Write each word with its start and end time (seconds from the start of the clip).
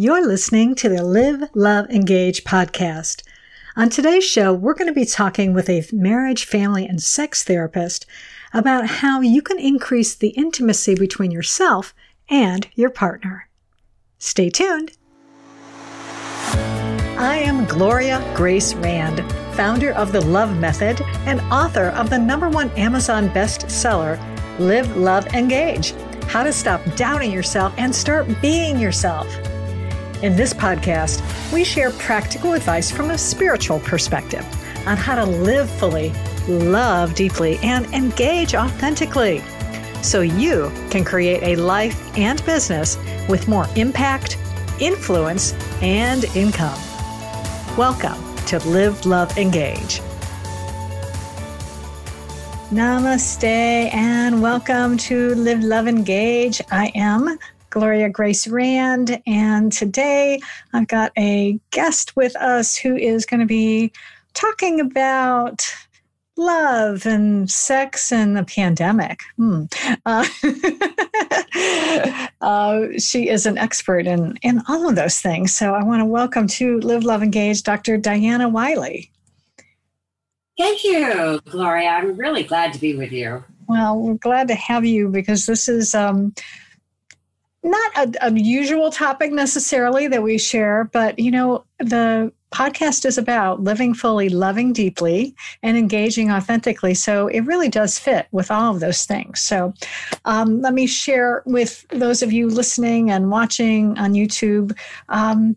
You're 0.00 0.24
listening 0.24 0.76
to 0.76 0.88
the 0.88 1.02
Live, 1.02 1.50
Love, 1.56 1.90
Engage 1.90 2.44
podcast. 2.44 3.24
On 3.74 3.90
today's 3.90 4.22
show, 4.22 4.52
we're 4.52 4.74
going 4.74 4.86
to 4.86 4.94
be 4.94 5.04
talking 5.04 5.52
with 5.52 5.68
a 5.68 5.84
marriage, 5.90 6.44
family, 6.44 6.86
and 6.86 7.02
sex 7.02 7.42
therapist 7.42 8.06
about 8.54 8.86
how 8.86 9.22
you 9.22 9.42
can 9.42 9.58
increase 9.58 10.14
the 10.14 10.28
intimacy 10.28 10.94
between 10.94 11.32
yourself 11.32 11.94
and 12.28 12.68
your 12.76 12.90
partner. 12.90 13.48
Stay 14.20 14.50
tuned. 14.50 14.92
I 17.18 17.42
am 17.44 17.64
Gloria 17.64 18.22
Grace 18.36 18.74
Rand, 18.74 19.28
founder 19.56 19.90
of 19.94 20.12
the 20.12 20.20
Love 20.20 20.56
Method 20.58 21.02
and 21.26 21.40
author 21.52 21.86
of 21.86 22.08
the 22.08 22.18
number 22.20 22.48
one 22.48 22.70
Amazon 22.76 23.30
bestseller, 23.30 24.16
Live, 24.60 24.96
Love, 24.96 25.26
Engage 25.34 25.92
How 26.28 26.44
to 26.44 26.52
Stop 26.52 26.84
Doubting 26.94 27.32
Yourself 27.32 27.74
and 27.76 27.92
Start 27.92 28.28
Being 28.40 28.78
Yourself. 28.78 29.26
In 30.20 30.34
this 30.34 30.52
podcast, 30.52 31.22
we 31.52 31.62
share 31.62 31.92
practical 31.92 32.54
advice 32.54 32.90
from 32.90 33.10
a 33.10 33.18
spiritual 33.18 33.78
perspective 33.78 34.44
on 34.84 34.96
how 34.96 35.14
to 35.14 35.24
live 35.24 35.70
fully, 35.70 36.12
love 36.48 37.14
deeply, 37.14 37.56
and 37.62 37.86
engage 37.94 38.56
authentically 38.56 39.44
so 40.02 40.22
you 40.22 40.72
can 40.90 41.04
create 41.04 41.44
a 41.44 41.54
life 41.62 42.18
and 42.18 42.44
business 42.44 42.98
with 43.28 43.46
more 43.46 43.68
impact, 43.76 44.38
influence, 44.80 45.52
and 45.82 46.24
income. 46.34 46.80
Welcome 47.76 48.20
to 48.46 48.58
Live, 48.66 49.06
Love, 49.06 49.38
Engage. 49.38 50.00
Namaste 52.72 53.44
and 53.94 54.42
welcome 54.42 54.96
to 54.96 55.36
Live, 55.36 55.62
Love, 55.62 55.86
Engage. 55.86 56.60
I 56.72 56.90
am 56.96 57.38
Gloria 57.70 58.08
Grace 58.08 58.46
Rand. 58.48 59.20
And 59.26 59.72
today 59.72 60.40
I've 60.72 60.88
got 60.88 61.12
a 61.18 61.58
guest 61.70 62.16
with 62.16 62.34
us 62.36 62.76
who 62.76 62.96
is 62.96 63.26
going 63.26 63.40
to 63.40 63.46
be 63.46 63.92
talking 64.34 64.80
about 64.80 65.66
love 66.36 67.04
and 67.04 67.50
sex 67.50 68.12
and 68.12 68.36
the 68.36 68.44
pandemic. 68.44 69.20
Hmm. 69.36 69.64
Uh, 70.06 70.24
uh, 72.40 72.86
she 72.98 73.28
is 73.28 73.44
an 73.44 73.58
expert 73.58 74.06
in, 74.06 74.38
in 74.42 74.62
all 74.68 74.88
of 74.88 74.94
those 74.94 75.20
things. 75.20 75.52
So 75.52 75.74
I 75.74 75.82
want 75.82 76.00
to 76.00 76.06
welcome 76.06 76.46
to 76.46 76.80
Live, 76.80 77.04
Love, 77.04 77.22
Engage 77.22 77.62
Dr. 77.64 77.98
Diana 77.98 78.48
Wiley. 78.48 79.10
Thank 80.56 80.84
you, 80.84 81.40
Gloria. 81.44 81.88
I'm 81.88 82.16
really 82.16 82.42
glad 82.42 82.72
to 82.72 82.80
be 82.80 82.96
with 82.96 83.12
you. 83.12 83.44
Well, 83.68 83.98
we're 83.98 84.14
glad 84.14 84.48
to 84.48 84.54
have 84.54 84.84
you 84.84 85.08
because 85.08 85.46
this 85.46 85.68
is 85.68 85.94
um, 85.94 86.34
not 87.62 87.92
a, 87.96 88.26
a 88.26 88.32
usual 88.32 88.90
topic 88.90 89.32
necessarily 89.32 90.08
that 90.08 90.22
we 90.22 90.38
share, 90.38 90.84
but 90.92 91.18
you 91.18 91.30
know, 91.30 91.64
the 91.78 92.32
podcast 92.50 93.04
is 93.04 93.18
about 93.18 93.62
living 93.62 93.94
fully, 93.94 94.28
loving 94.28 94.72
deeply, 94.72 95.34
and 95.62 95.76
engaging 95.76 96.30
authentically. 96.30 96.94
So 96.94 97.28
it 97.28 97.40
really 97.40 97.68
does 97.68 97.98
fit 97.98 98.26
with 98.32 98.50
all 98.50 98.74
of 98.74 98.80
those 98.80 99.04
things. 99.04 99.40
So 99.40 99.74
um, 100.24 100.62
let 100.62 100.72
me 100.72 100.86
share 100.86 101.42
with 101.46 101.86
those 101.90 102.22
of 102.22 102.32
you 102.32 102.48
listening 102.48 103.10
and 103.10 103.30
watching 103.30 103.98
on 103.98 104.14
YouTube. 104.14 104.76
Um, 105.08 105.56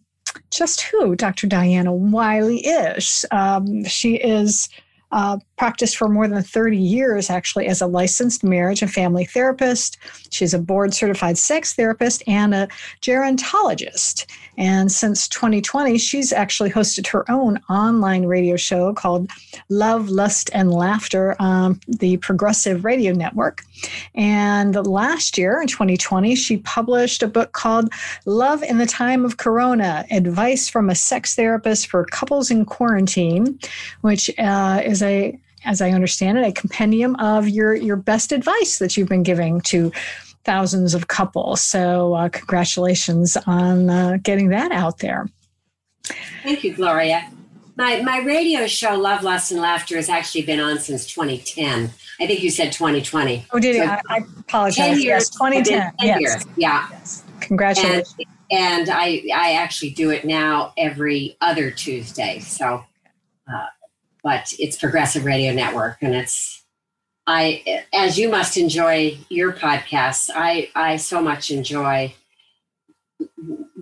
just 0.50 0.82
who 0.82 1.16
Dr. 1.16 1.48
Diana 1.48 1.94
Wiley 1.94 2.60
is. 2.60 3.26
Um, 3.32 3.84
she 3.86 4.16
is 4.16 4.70
uh, 5.12 5.38
practiced 5.58 5.98
for 5.98 6.08
more 6.08 6.28
than 6.28 6.42
30 6.42 6.78
years 6.78 7.30
actually 7.30 7.68
as 7.68 7.82
a 7.82 7.88
licensed 7.88 8.44
marriage 8.44 8.82
and 8.82 8.92
family 8.92 9.26
therapist. 9.26 9.98
She's 10.30 10.54
a 10.54 10.60
board 10.60 10.94
certified 10.94 11.38
sex 11.38 11.74
therapist 11.74 12.24
and 12.28 12.54
a 12.54 12.68
gerontologist. 13.02 14.26
And 14.58 14.92
since 14.92 15.28
2020, 15.28 15.98
she's 15.98 16.34
actually 16.34 16.70
hosted 16.70 17.08
her 17.08 17.30
own 17.32 17.60
online 17.70 18.26
radio 18.26 18.58
show 18.58 18.94
called 18.94 19.30
Love, 19.70 20.10
Lust, 20.10 20.50
and 20.54 20.72
Laughter 20.72 21.36
on 21.40 21.80
the 21.88 22.18
Progressive 22.18 22.86
Radio 22.86 23.14
Network. 23.14 23.64
And 24.14 24.76
last 24.86 25.38
year 25.38 25.62
in 25.62 25.68
2020, 25.68 26.36
she 26.36 26.58
published 26.58 27.24
a 27.24 27.28
book 27.28 27.54
called 27.54 27.92
Love 28.26 28.62
in 28.64 28.78
the 28.78 28.86
Time 28.86 29.26
of 29.26 29.38
Corona 29.38 30.06
Advice 30.12 30.70
from 30.70 30.90
a 30.90 30.96
Sex 30.96 31.36
Therapist 31.36 31.88
for 31.88 32.06
Couples 32.06 32.52
in 32.52 32.66
Quarantine, 32.66 33.58
which 34.02 34.30
uh, 34.38 34.82
is 34.84 35.01
a 35.02 35.38
as 35.64 35.80
I 35.80 35.92
understand 35.92 36.40
it, 36.40 36.46
a 36.46 36.52
compendium 36.52 37.16
of 37.18 37.48
your 37.48 37.76
your 37.76 37.96
best 37.96 38.32
advice 38.32 38.80
that 38.80 38.98
you've 38.98 39.10
been 39.10 39.24
giving 39.24 39.62
to 39.62 39.92
thousands 40.44 40.94
of 40.94 41.08
couples. 41.08 41.62
So, 41.62 42.14
uh, 42.16 42.30
congratulations 42.30 43.38
on 43.46 43.90
uh, 43.90 44.18
getting 44.22 44.50
that 44.50 44.72
out 44.72 45.00
there. 45.00 45.30
Thank 46.44 46.64
you, 46.64 46.74
Gloria. 46.74 47.30
My, 47.78 48.02
my 48.02 48.20
radio 48.20 48.68
show, 48.68 48.96
Love, 48.96 49.24
Lust, 49.24 49.52
and 49.52 49.62
Laughter, 49.62 49.96
has 49.96 50.10
actually 50.10 50.44
been 50.44 50.60
on 50.60 50.80
since 50.80 51.08
2010. 51.08 51.92
I 52.20 52.28
think 52.28 52.44
you 52.44 52.50
said 52.50 52.72
2020. 52.72 53.46
Oh, 53.52 53.60
did 53.60 53.78
so 53.78 53.84
I, 53.84 54.02
I 54.10 54.18
apologize. 54.40 55.04
Years, 55.04 55.04
yes, 55.04 55.30
2010. 55.30 55.80
10 55.80 55.94
yes. 56.02 56.20
Years. 56.20 56.46
Yeah. 56.58 56.88
Yes. 56.92 57.24
Congratulations. 57.40 58.16
And, 58.20 58.28
and, 58.52 58.90
I, 58.90 59.24
I 59.34 59.54
actually 59.54 59.92
do 59.92 60.10
it 60.10 60.26
now 60.26 60.74
every 60.78 61.38
other 61.40 61.72
Tuesday. 61.72 62.40
So, 62.40 62.84
uh, 63.52 63.66
but 64.24 64.54
it's 64.60 64.78
Progressive 64.78 65.26
Radio 65.26 65.54
Network, 65.54 65.98
and 66.02 66.16
it's 66.16 66.62
I, 67.28 67.86
as 67.94 68.18
you 68.18 68.30
must 68.30 68.58
enjoy 68.58 69.18
your 69.30 69.54
podcasts, 69.54 70.30
I, 70.34 70.70
I 70.76 70.98
so 70.98 71.22
much 71.22 71.52
enjoy 71.52 72.14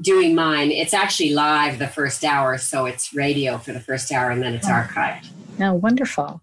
doing 0.02 0.36
mine. 0.36 0.72
It's 0.72 0.94
actually 0.94 1.32
live 1.34 1.80
the 1.80 1.88
first 1.88 2.24
hour, 2.24 2.58
so 2.58 2.86
it's 2.86 3.14
radio 3.14 3.58
for 3.58 3.72
the 3.72 3.80
first 3.80 4.12
hour, 4.12 4.30
and 4.30 4.42
then 4.42 4.54
it's 4.54 4.68
archived. 4.68 5.30
Oh, 5.62 5.74
wonderful! 5.74 6.42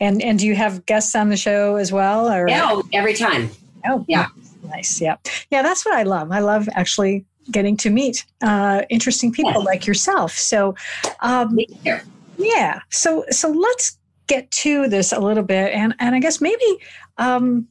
And 0.00 0.22
and 0.22 0.38
do 0.38 0.46
you 0.46 0.54
have 0.54 0.86
guests 0.86 1.14
on 1.14 1.28
the 1.28 1.36
show 1.36 1.76
as 1.76 1.92
well? 1.92 2.30
Or 2.30 2.48
yeah, 2.48 2.70
oh, 2.72 2.82
every 2.92 3.14
time. 3.14 3.50
Oh, 3.86 4.04
yeah, 4.08 4.28
nice. 4.68 5.00
Yeah, 5.00 5.16
yeah. 5.50 5.62
That's 5.62 5.84
what 5.84 5.94
I 5.94 6.02
love. 6.02 6.30
I 6.30 6.40
love 6.40 6.68
actually 6.72 7.24
getting 7.50 7.76
to 7.76 7.90
meet 7.90 8.24
uh, 8.42 8.82
interesting 8.88 9.30
people 9.32 9.52
yes. 9.52 9.64
like 9.64 9.86
yourself. 9.86 10.32
So, 10.32 10.74
um, 11.20 11.58
yeah. 12.38 12.80
So 12.90 13.24
so 13.30 13.50
let's 13.50 13.98
get 14.26 14.50
to 14.50 14.88
this 14.88 15.12
a 15.12 15.20
little 15.20 15.42
bit, 15.42 15.72
and 15.72 15.94
and 15.98 16.14
I 16.14 16.20
guess 16.20 16.40
maybe 16.40 16.78
um, 17.18 17.68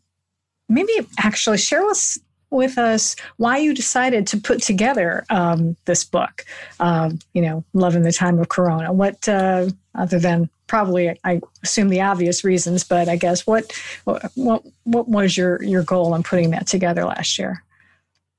maybe 0.69 0.94
actually 1.19 1.57
share 1.57 1.85
with 1.85 2.18
with 2.50 2.78
us 2.78 3.16
why 3.38 3.57
you 3.57 3.74
decided 3.74 4.28
to 4.28 4.38
put 4.40 4.62
together 4.62 5.25
um, 5.29 5.75
this 5.85 6.03
book. 6.03 6.46
Um, 6.79 7.19
you 7.34 7.41
know, 7.41 7.63
love 7.74 7.96
in 7.96 8.03
the 8.03 8.12
time 8.12 8.40
of 8.40 8.50
Corona. 8.50 8.94
What 8.94 9.28
uh, 9.28 9.69
other 9.96 10.19
than 10.19 10.50
probably 10.68 11.18
I 11.24 11.41
assume 11.63 11.90
the 11.90 12.01
obvious 12.01 12.44
reasons, 12.44 12.84
but 12.84 13.09
I 13.09 13.16
guess 13.16 13.45
what 13.45 13.72
what 14.06 14.63
what 14.84 15.07
was 15.09 15.35
your 15.35 15.62
your 15.63 15.84
goal 15.84 16.16
in 16.16 16.24
putting 16.24 16.51
that 16.51 16.68
together 16.68 17.06
last 17.06 17.38
year? 17.38 17.63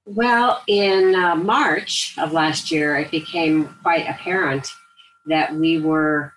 Well, 0.06 0.62
in 0.66 1.14
uh, 1.14 1.34
March 1.34 2.14
of 2.18 2.32
last 2.32 2.70
year, 2.70 2.96
it 2.96 3.10
became 3.10 3.74
quite 3.82 4.06
apparent 4.06 4.68
that 5.26 5.54
we 5.54 5.80
were 5.80 6.32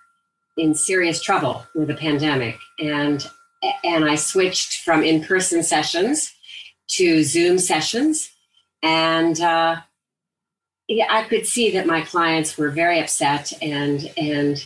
in 0.56 0.74
serious 0.74 1.22
trouble 1.22 1.64
with 1.74 1.88
the 1.88 1.94
pandemic 1.94 2.58
and 2.78 3.26
and 3.84 4.04
I 4.04 4.14
switched 4.14 4.84
from 4.84 5.02
in-person 5.02 5.62
sessions 5.62 6.32
to 6.88 7.22
Zoom 7.22 7.58
sessions 7.58 8.30
and 8.82 9.40
uh, 9.40 9.76
yeah, 10.88 11.06
I 11.10 11.24
could 11.24 11.46
see 11.46 11.70
that 11.72 11.86
my 11.86 12.00
clients 12.00 12.56
were 12.56 12.70
very 12.70 12.98
upset 13.00 13.52
and 13.62 14.10
and 14.16 14.64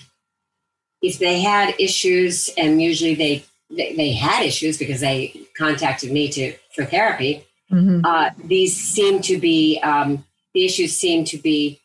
if 1.02 1.18
they 1.18 1.40
had 1.40 1.74
issues 1.78 2.48
and 2.56 2.80
usually 2.80 3.14
they 3.14 3.44
they, 3.70 3.94
they 3.96 4.12
had 4.12 4.44
issues 4.44 4.78
because 4.78 5.00
they 5.00 5.34
contacted 5.56 6.12
me 6.12 6.30
to 6.30 6.54
for 6.74 6.84
therapy 6.84 7.44
mm-hmm. 7.70 8.04
uh, 8.04 8.30
these 8.44 8.76
seem 8.76 9.20
to 9.22 9.38
be 9.38 9.80
um, 9.82 10.24
the 10.54 10.64
issues 10.64 10.96
seem 10.96 11.24
to 11.24 11.38
be 11.38 11.80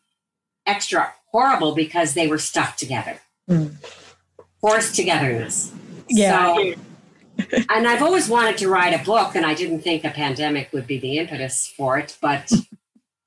extra 0.65 1.11
horrible 1.37 1.75
because 1.75 2.15
they 2.15 2.27
were 2.27 2.39
stuck 2.39 2.75
together 2.77 3.19
mm. 3.47 3.71
forced 4.59 4.95
togetherness. 4.95 5.71
Yeah. 6.09 6.55
So, 6.55 6.73
and 7.69 7.87
I've 7.87 8.01
always 8.01 8.27
wanted 8.27 8.57
to 8.57 8.69
write 8.69 8.99
a 8.99 9.03
book, 9.03 9.35
and 9.35 9.45
I 9.45 9.53
didn't 9.53 9.81
think 9.81 10.03
a 10.03 10.09
pandemic 10.09 10.73
would 10.73 10.87
be 10.87 10.97
the 10.97 11.19
impetus 11.19 11.71
for 11.77 11.99
it, 11.99 12.17
but 12.21 12.51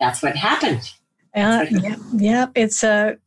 that's 0.00 0.22
what 0.24 0.34
happened. 0.34 0.90
Uh, 1.36 1.66
yeah, 1.70 1.96
yeah, 2.16 2.46
it's 2.56 2.82
a. 2.82 3.18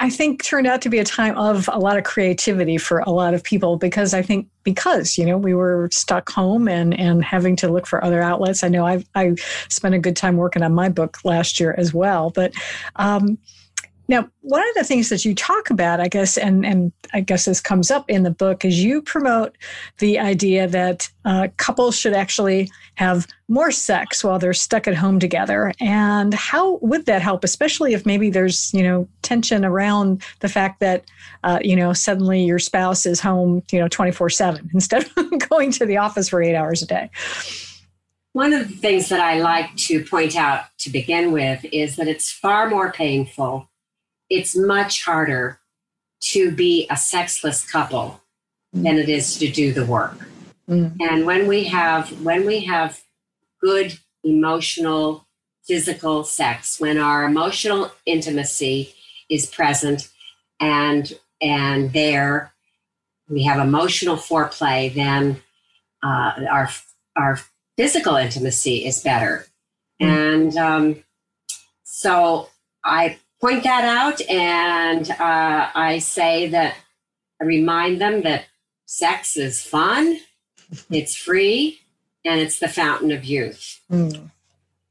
I 0.00 0.08
think 0.08 0.42
turned 0.42 0.66
out 0.66 0.80
to 0.82 0.88
be 0.88 0.98
a 0.98 1.04
time 1.04 1.36
of 1.36 1.68
a 1.70 1.78
lot 1.78 1.98
of 1.98 2.04
creativity 2.04 2.78
for 2.78 3.00
a 3.00 3.10
lot 3.10 3.34
of 3.34 3.44
people 3.44 3.76
because 3.76 4.14
I 4.14 4.22
think 4.22 4.48
because 4.62 5.18
you 5.18 5.26
know 5.26 5.36
we 5.36 5.52
were 5.52 5.90
stuck 5.92 6.30
home 6.30 6.68
and 6.68 6.98
and 6.98 7.22
having 7.22 7.54
to 7.56 7.68
look 7.68 7.86
for 7.86 8.02
other 8.02 8.22
outlets. 8.22 8.64
I 8.64 8.68
know 8.68 8.86
I 8.86 9.04
I 9.14 9.34
spent 9.68 9.94
a 9.94 9.98
good 9.98 10.16
time 10.16 10.36
working 10.36 10.62
on 10.62 10.74
my 10.74 10.88
book 10.88 11.18
last 11.24 11.60
year 11.60 11.74
as 11.76 11.92
well, 11.92 12.30
but 12.30 12.54
um, 12.96 13.38
Now, 14.06 14.28
one 14.42 14.60
of 14.60 14.74
the 14.74 14.84
things 14.84 15.08
that 15.08 15.24
you 15.24 15.34
talk 15.34 15.70
about, 15.70 16.00
I 16.00 16.08
guess, 16.08 16.36
and, 16.36 16.64
and 16.66 16.92
I 17.14 17.20
guess 17.20 17.46
this 17.46 17.60
comes 17.60 17.90
up 17.90 18.08
in 18.10 18.22
the 18.22 18.30
book, 18.30 18.64
is 18.64 18.84
you 18.84 19.00
promote 19.00 19.56
the 19.98 20.18
idea 20.18 20.66
that 20.66 21.10
uh, 21.24 21.48
couples 21.56 21.96
should 21.96 22.12
actually 22.12 22.70
have 22.96 23.26
more 23.48 23.70
sex 23.70 24.22
while 24.22 24.38
they're 24.38 24.52
stuck 24.52 24.86
at 24.86 24.94
home 24.94 25.18
together. 25.18 25.72
And 25.80 26.34
how 26.34 26.76
would 26.76 27.06
that 27.06 27.22
help, 27.22 27.44
especially 27.44 27.94
if 27.94 28.04
maybe 28.04 28.28
there's, 28.28 28.72
you 28.74 28.82
know, 28.82 29.08
tension 29.22 29.64
around 29.64 30.22
the 30.40 30.48
fact 30.48 30.80
that, 30.80 31.04
uh, 31.42 31.60
you 31.62 31.74
know, 31.74 31.94
suddenly 31.94 32.44
your 32.44 32.58
spouse 32.58 33.06
is 33.06 33.20
home, 33.20 33.62
you 33.72 33.78
know, 33.78 33.88
24 33.88 34.28
7 34.28 34.70
instead 34.74 35.10
of 35.16 35.48
going 35.48 35.70
to 35.72 35.86
the 35.86 35.96
office 35.96 36.28
for 36.28 36.42
eight 36.42 36.54
hours 36.54 36.82
a 36.82 36.86
day? 36.86 37.10
One 38.32 38.52
of 38.52 38.68
the 38.68 38.74
things 38.74 39.08
that 39.10 39.20
I 39.20 39.38
like 39.38 39.76
to 39.76 40.04
point 40.04 40.36
out 40.36 40.64
to 40.78 40.90
begin 40.90 41.30
with 41.30 41.64
is 41.72 41.96
that 41.96 42.08
it's 42.08 42.32
far 42.32 42.68
more 42.68 42.90
painful 42.90 43.70
it's 44.34 44.56
much 44.56 45.04
harder 45.04 45.60
to 46.20 46.50
be 46.50 46.86
a 46.90 46.96
sexless 46.96 47.70
couple 47.70 48.20
than 48.72 48.98
it 48.98 49.08
is 49.08 49.38
to 49.38 49.48
do 49.48 49.72
the 49.72 49.86
work. 49.86 50.18
Mm. 50.68 50.96
And 51.00 51.26
when 51.26 51.46
we 51.46 51.64
have 51.64 52.10
when 52.22 52.44
we 52.44 52.64
have 52.64 53.00
good 53.60 53.98
emotional 54.24 55.26
physical 55.62 56.24
sex, 56.24 56.80
when 56.80 56.98
our 56.98 57.24
emotional 57.24 57.92
intimacy 58.06 58.94
is 59.30 59.46
present 59.46 60.08
and 60.58 61.12
and 61.40 61.92
there 61.92 62.52
we 63.28 63.44
have 63.44 63.58
emotional 63.58 64.16
foreplay, 64.16 64.92
then 64.92 65.40
uh, 66.02 66.32
our 66.50 66.68
our 67.16 67.38
physical 67.76 68.16
intimacy 68.16 68.84
is 68.84 69.02
better. 69.02 69.46
Mm. 70.02 70.06
And 70.06 70.56
um, 70.56 71.04
so 71.84 72.48
I 72.84 73.18
point 73.44 73.62
that 73.62 73.84
out 73.84 74.22
and 74.30 75.10
uh, 75.10 75.68
I 75.74 75.98
say 75.98 76.48
that 76.48 76.76
I 77.38 77.44
remind 77.44 78.00
them 78.00 78.22
that 78.22 78.46
sex 78.86 79.36
is 79.36 79.60
fun, 79.60 80.18
it's 80.90 81.14
free, 81.14 81.80
and 82.24 82.40
it's 82.40 82.58
the 82.58 82.68
fountain 82.68 83.12
of 83.12 83.22
youth. 83.22 83.82
Mm. 83.92 84.30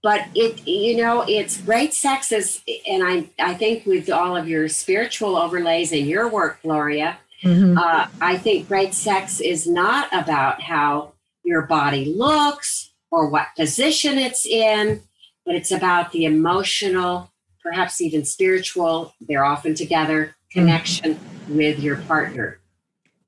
But 0.04 0.28
it, 0.36 0.68
you 0.68 0.98
know, 0.98 1.26
it's 1.28 1.60
great 1.62 1.96
sex 1.96 2.32
is, 2.32 2.62
and 2.88 3.04
I, 3.04 3.28
I 3.40 3.56
think 3.56 3.88
with 3.88 4.12
all 4.12 4.36
of 4.36 4.48
your 4.48 4.68
spiritual 4.68 5.36
overlays 5.36 5.92
in 5.92 6.06
your 6.06 6.30
work, 6.30 6.62
Gloria, 6.62 7.18
mm-hmm. 7.42 7.76
uh, 7.76 8.08
I 8.22 8.38
think 8.38 8.68
great 8.68 8.94
sex 8.94 9.40
is 9.40 9.66
not 9.66 10.10
about 10.14 10.62
how 10.62 11.14
your 11.44 11.64
body 11.64 12.14
looks 12.14 12.92
or 13.10 13.30
what 13.30 13.48
position 13.58 14.20
it's 14.20 14.46
in, 14.46 15.02
but 15.44 15.56
it's 15.56 15.72
about 15.72 16.12
the 16.12 16.26
emotional 16.26 17.33
perhaps 17.64 18.02
even 18.02 18.26
spiritual, 18.26 19.16
they're 19.22 19.46
often 19.46 19.74
together, 19.74 20.36
connection 20.52 21.16
mm-hmm. 21.16 21.58
with 21.58 21.80
your 21.80 21.96
partner. 21.98 22.60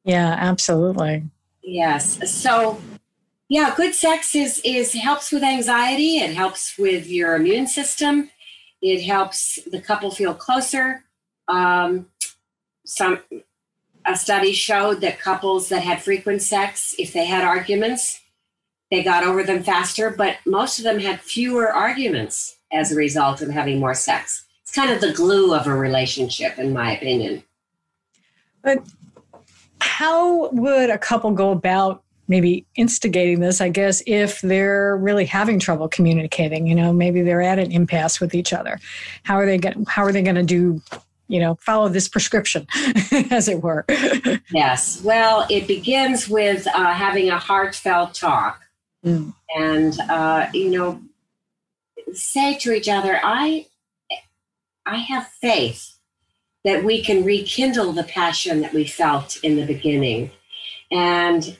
Yeah, 0.03 0.35
absolutely. 0.37 1.23
Yes. 1.63 2.31
So 2.31 2.79
yeah, 3.49 3.73
good 3.75 3.95
sex 3.95 4.35
is 4.35 4.59
is 4.63 4.93
helps 4.93 5.31
with 5.31 5.43
anxiety, 5.43 6.17
it 6.17 6.35
helps 6.35 6.77
with 6.77 7.07
your 7.07 7.35
immune 7.35 7.67
system, 7.67 8.29
it 8.81 9.03
helps 9.03 9.59
the 9.71 9.81
couple 9.81 10.11
feel 10.11 10.33
closer. 10.33 11.03
Um, 11.47 12.07
some 12.85 13.19
a 14.05 14.15
study 14.15 14.53
showed 14.53 15.01
that 15.01 15.19
couples 15.19 15.69
that 15.69 15.81
had 15.81 16.01
frequent 16.01 16.41
sex, 16.41 16.93
if 16.99 17.13
they 17.13 17.25
had 17.25 17.43
arguments, 17.43 18.21
they 18.91 19.03
got 19.03 19.23
over 19.23 19.43
them 19.43 19.63
faster, 19.63 20.11
but 20.11 20.37
most 20.45 20.77
of 20.77 20.83
them 20.83 20.99
had 20.99 21.19
fewer 21.19 21.71
arguments 21.71 22.57
as 22.75 22.91
a 22.91 22.95
result 22.95 23.41
of 23.41 23.49
having 23.49 23.79
more 23.79 23.93
sex. 23.93 24.45
It's 24.61 24.73
kind 24.73 24.91
of 24.91 25.01
the 25.01 25.13
glue 25.13 25.53
of 25.53 25.67
a 25.67 25.75
relationship, 25.75 26.57
in 26.59 26.73
my 26.73 26.95
opinion. 26.95 27.43
But 28.61 28.79
how 29.79 30.49
would 30.49 30.89
a 30.89 30.97
couple 30.97 31.31
go 31.31 31.51
about 31.51 32.03
maybe 32.27 32.65
instigating 32.75 33.39
this, 33.39 33.61
I 33.61 33.69
guess, 33.69 34.01
if 34.07 34.41
they're 34.41 34.97
really 34.97 35.25
having 35.25 35.59
trouble 35.59 35.87
communicating, 35.87 36.67
you 36.67 36.75
know, 36.75 36.91
maybe 36.91 37.21
they're 37.21 37.41
at 37.41 37.59
an 37.59 37.71
impasse 37.71 38.19
with 38.19 38.33
each 38.33 38.53
other. 38.53 38.79
How 39.23 39.35
are 39.35 39.45
they 39.45 39.57
going 39.57 39.85
how 39.85 40.03
are 40.03 40.11
they 40.11 40.23
going 40.23 40.35
to 40.35 40.43
do, 40.43 40.81
you 41.27 41.39
know, 41.39 41.55
follow 41.61 41.87
this 41.87 42.07
prescription 42.07 42.65
as 43.29 43.47
it 43.47 43.61
were? 43.61 43.85
yes. 44.51 45.01
Well, 45.03 45.45
it 45.49 45.67
begins 45.67 46.27
with 46.27 46.67
uh, 46.67 46.93
having 46.93 47.29
a 47.29 47.37
heartfelt 47.37 48.15
talk. 48.15 48.61
Mm. 49.05 49.33
And 49.55 49.99
uh, 50.09 50.47
you 50.53 50.71
know, 50.71 50.99
say 52.13 52.55
to 52.59 52.71
each 52.71 52.89
other, 52.89 53.19
I 53.23 53.67
I 54.85 54.97
have 54.97 55.27
faith 55.41 55.97
that 56.63 56.83
we 56.83 57.03
can 57.03 57.23
rekindle 57.23 57.91
the 57.93 58.03
passion 58.03 58.61
that 58.61 58.73
we 58.73 58.85
felt 58.85 59.37
in 59.43 59.55
the 59.55 59.65
beginning. 59.65 60.31
And 60.91 61.57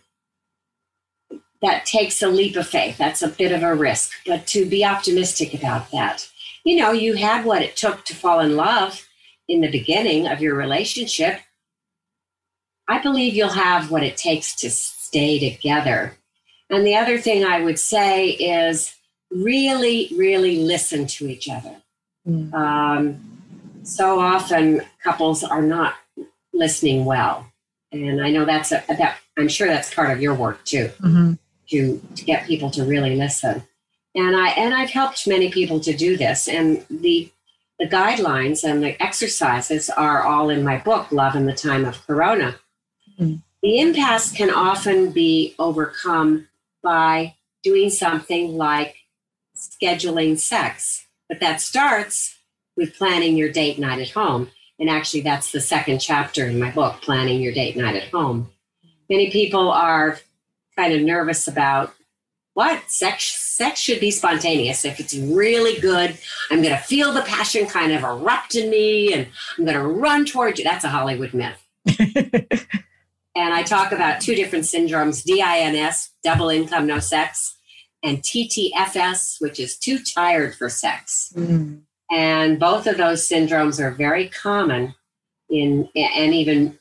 that 1.61 1.85
takes 1.85 2.21
a 2.21 2.27
leap 2.27 2.55
of 2.55 2.67
faith. 2.67 2.97
That's 2.97 3.21
a 3.21 3.27
bit 3.27 3.51
of 3.51 3.63
a 3.63 3.75
risk, 3.75 4.11
but 4.25 4.45
to 4.47 4.65
be 4.65 4.85
optimistic 4.85 5.53
about 5.53 5.91
that. 5.91 6.27
You 6.63 6.77
know, 6.77 6.91
you 6.91 7.15
had 7.15 7.45
what 7.45 7.61
it 7.61 7.75
took 7.75 8.03
to 8.05 8.15
fall 8.15 8.39
in 8.39 8.55
love 8.55 9.07
in 9.47 9.61
the 9.61 9.71
beginning 9.71 10.27
of 10.27 10.41
your 10.41 10.55
relationship. 10.55 11.39
I 12.87 12.99
believe 12.99 13.35
you'll 13.35 13.49
have 13.49 13.91
what 13.91 14.03
it 14.03 14.17
takes 14.17 14.55
to 14.57 14.69
stay 14.69 15.39
together. 15.39 16.17
And 16.69 16.85
the 16.85 16.95
other 16.95 17.19
thing 17.19 17.43
I 17.43 17.61
would 17.61 17.79
say 17.79 18.29
is 18.29 18.94
really, 19.35 20.09
really 20.15 20.59
listen 20.59 21.07
to 21.07 21.27
each 21.27 21.49
other. 21.49 21.75
Mm. 22.27 22.53
Um, 22.53 23.41
so 23.83 24.19
often 24.19 24.81
couples 25.03 25.43
are 25.43 25.61
not 25.61 25.95
listening 26.53 27.05
well. 27.05 27.47
And 27.91 28.21
I 28.21 28.31
know 28.31 28.45
that's 28.45 28.71
a, 28.71 28.83
that 28.87 29.17
I'm 29.37 29.47
sure 29.47 29.67
that's 29.67 29.93
part 29.93 30.11
of 30.11 30.21
your 30.21 30.33
work 30.33 30.63
too, 30.65 30.89
mm-hmm. 30.99 31.33
to, 31.69 32.01
to 32.15 32.25
get 32.25 32.45
people 32.45 32.69
to 32.71 32.83
really 32.83 33.15
listen. 33.15 33.63
And 34.15 34.35
I 34.35 34.49
and 34.51 34.73
I've 34.73 34.89
helped 34.89 35.27
many 35.27 35.51
people 35.51 35.79
to 35.81 35.95
do 35.95 36.15
this. 36.17 36.47
And 36.47 36.85
the 36.89 37.29
the 37.79 37.87
guidelines 37.87 38.63
and 38.63 38.81
the 38.81 39.01
exercises 39.03 39.89
are 39.89 40.23
all 40.23 40.49
in 40.49 40.63
my 40.63 40.77
book, 40.77 41.11
Love 41.11 41.35
in 41.35 41.45
the 41.45 41.53
Time 41.53 41.83
of 41.83 42.05
Corona. 42.07 42.55
Mm-hmm. 43.19 43.35
The 43.61 43.79
impasse 43.79 44.31
can 44.31 44.49
often 44.49 45.11
be 45.11 45.55
overcome 45.59 46.47
by 46.81 47.35
doing 47.63 47.89
something 47.89 48.55
like 48.55 48.95
scheduling 49.69 50.37
sex. 50.37 51.05
But 51.29 51.39
that 51.39 51.61
starts 51.61 52.37
with 52.77 52.97
planning 52.97 53.37
your 53.37 53.51
date 53.51 53.79
night 53.79 53.99
at 53.99 54.11
home. 54.11 54.49
And 54.79 54.89
actually, 54.89 55.21
that's 55.21 55.51
the 55.51 55.61
second 55.61 55.99
chapter 55.99 56.45
in 56.45 56.59
my 56.59 56.71
book, 56.71 57.01
Planning 57.01 57.41
Your 57.41 57.53
Date 57.53 57.77
Night 57.77 57.95
at 57.95 58.09
Home. 58.09 58.51
Many 59.09 59.31
people 59.31 59.71
are 59.71 60.19
kind 60.75 60.93
of 60.93 61.01
nervous 61.01 61.47
about 61.47 61.93
what 62.55 62.89
sex 62.89 63.23
sex 63.25 63.79
should 63.79 63.99
be 63.99 64.11
spontaneous 64.11 64.85
if 64.85 64.99
it's 64.99 65.15
really 65.15 65.79
good 65.79 66.17
i'm 66.49 66.61
going 66.61 66.75
to 66.75 66.81
feel 66.81 67.11
the 67.11 67.21
passion 67.21 67.65
kind 67.67 67.91
of 67.91 68.01
erupt 68.01 68.55
in 68.55 68.69
me 68.69 69.13
and 69.13 69.27
i'm 69.57 69.65
going 69.65 69.77
to 69.77 69.83
run 69.83 70.25
towards 70.25 70.57
you 70.57 70.63
that's 70.63 70.83
a 70.83 70.89
hollywood 70.89 71.33
myth 71.33 71.61
and 73.35 73.53
i 73.53 73.61
talk 73.61 73.91
about 73.91 74.21
two 74.21 74.35
different 74.35 74.63
syndromes 74.63 75.23
dins 75.23 76.11
double 76.23 76.49
income 76.49 76.87
no 76.87 76.99
sex 76.99 77.54
and 78.03 78.19
TTFS, 78.19 79.41
which 79.41 79.59
is 79.59 79.77
too 79.77 79.99
tired 79.99 80.55
for 80.55 80.69
sex. 80.69 81.33
Mm. 81.35 81.81
And 82.11 82.59
both 82.59 82.85
of 82.87 82.97
those 82.97 83.27
syndromes 83.27 83.79
are 83.79 83.91
very 83.91 84.29
common 84.29 84.93
in, 85.49 85.89
and 85.95 86.33
even, 86.33 86.77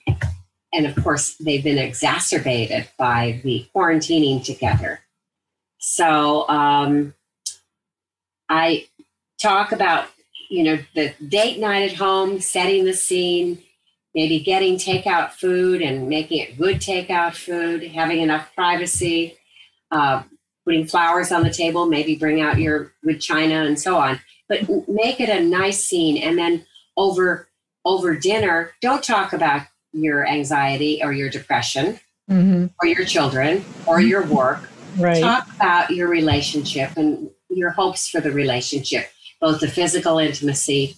and 0.73 0.87
of 0.87 1.03
course, 1.03 1.37
they've 1.37 1.65
been 1.65 1.79
exacerbated 1.79 2.89
by 2.99 3.41
the 3.43 3.67
quarantining 3.75 4.45
together. 4.45 5.01
So 5.79 6.49
um, 6.49 7.15
I 8.49 8.87
talk 9.41 9.73
about, 9.73 10.07
you 10.51 10.63
know, 10.63 10.79
the 10.95 11.15
date 11.27 11.59
night 11.59 11.91
at 11.91 11.97
home, 11.97 12.41
setting 12.41 12.85
the 12.85 12.95
scene, 12.95 13.63
maybe 14.15 14.41
getting 14.41 14.77
takeout 14.77 15.33
food 15.33 15.83
and 15.83 16.09
making 16.09 16.39
it 16.39 16.59
good 16.59 16.77
takeout 16.77 17.35
food, 17.35 17.83
having 17.83 18.21
enough 18.21 18.55
privacy, 18.55 19.37
uh, 19.91 20.23
putting 20.65 20.87
flowers 20.87 21.31
on 21.31 21.43
the 21.43 21.51
table, 21.51 21.87
maybe 21.87 22.17
bring 22.17 22.41
out 22.41 22.59
your 22.59 22.93
wood 23.03 23.21
china 23.21 23.65
and 23.65 23.79
so 23.79 23.97
on. 23.97 24.21
But 24.49 24.69
make 24.89 25.21
it 25.21 25.29
a 25.29 25.43
nice 25.43 25.83
scene. 25.83 26.23
And 26.23 26.39
then 26.39 26.67
over 26.97 27.49
over 27.85 28.17
dinner, 28.17 28.73
don't 28.81 29.05
talk 29.05 29.33
about 29.33 29.67
your 29.93 30.27
anxiety 30.27 31.01
or 31.03 31.13
your 31.13 31.29
depression 31.29 32.01
mm-hmm. 32.31 32.67
or 32.83 32.89
your 32.89 33.05
children 33.05 33.65
or 33.87 34.01
your 34.01 34.27
work. 34.27 34.69
Right. 34.99 35.21
Talk 35.21 35.53
about 35.55 35.91
your 35.91 36.09
relationship 36.09 36.97
and 36.97 37.31
your 37.51 37.71
hopes 37.71 38.09
for 38.09 38.21
the 38.21 38.33
relationship, 38.33 39.11
both 39.41 39.61
the 39.61 39.69
physical 39.69 40.19
intimacy 40.19 40.97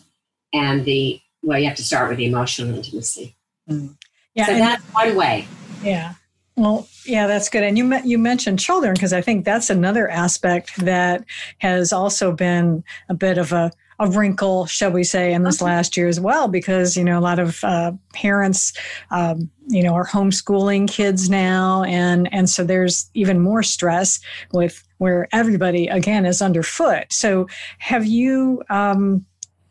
and 0.53 0.85
the 0.85 1.21
well, 1.43 1.59
you 1.59 1.69
have 1.69 1.77
to 1.77 1.85
start 1.85 2.09
with 2.09 2.19
the 2.19 2.27
emotional 2.27 2.75
intimacy. 2.75 3.37
Mm. 3.71 3.97
Yeah, 4.35 4.47
so 4.47 4.55
that's 4.55 4.85
one 4.87 5.15
way. 5.15 5.47
Yeah. 5.83 6.15
Well, 6.57 6.89
yeah, 7.05 7.27
that's 7.27 7.51
good. 7.51 7.63
And 7.63 7.77
you 7.77 7.95
you 8.03 8.19
mentioned 8.19 8.59
children 8.59 8.95
because 8.95 9.13
I 9.13 9.21
think 9.21 9.45
that's 9.45 9.69
another 9.69 10.09
aspect 10.09 10.77
that 10.79 11.25
has 11.59 11.93
also 11.93 12.33
been 12.33 12.83
a 13.09 13.15
bit 13.15 13.37
of 13.39 13.53
a 13.53 13.71
a 13.99 14.09
wrinkle, 14.09 14.67
shall 14.67 14.91
we 14.91 15.05
say, 15.05 15.33
in 15.33 15.43
this 15.43 15.63
last 15.63 15.97
year 15.97 16.07
as 16.07 16.21
well, 16.21 16.49
because 16.49 16.97
you 16.97 17.05
know 17.05 17.19
a 17.19 17.21
lot 17.21 17.39
of 17.39 17.63
uh, 17.65 17.93
parents, 18.13 18.73
um, 19.11 19.51
you 19.69 19.83
know, 19.83 19.95
are 19.95 20.07
homeschooling 20.07 20.89
kids 20.89 21.31
now, 21.31 21.83
and 21.85 22.33
and 22.33 22.49
so 22.49 22.65
there's 22.65 23.11
even 23.15 23.41
more 23.41 23.63
stress 23.63 24.21
with 24.53 24.83
where 24.99 25.29
everybody 25.33 25.89
again 25.89 26.27
is 26.27 26.43
underfoot. 26.43 27.13
So, 27.13 27.49
have 27.79 28.07
you? 28.07 28.63
Um, 28.71 29.25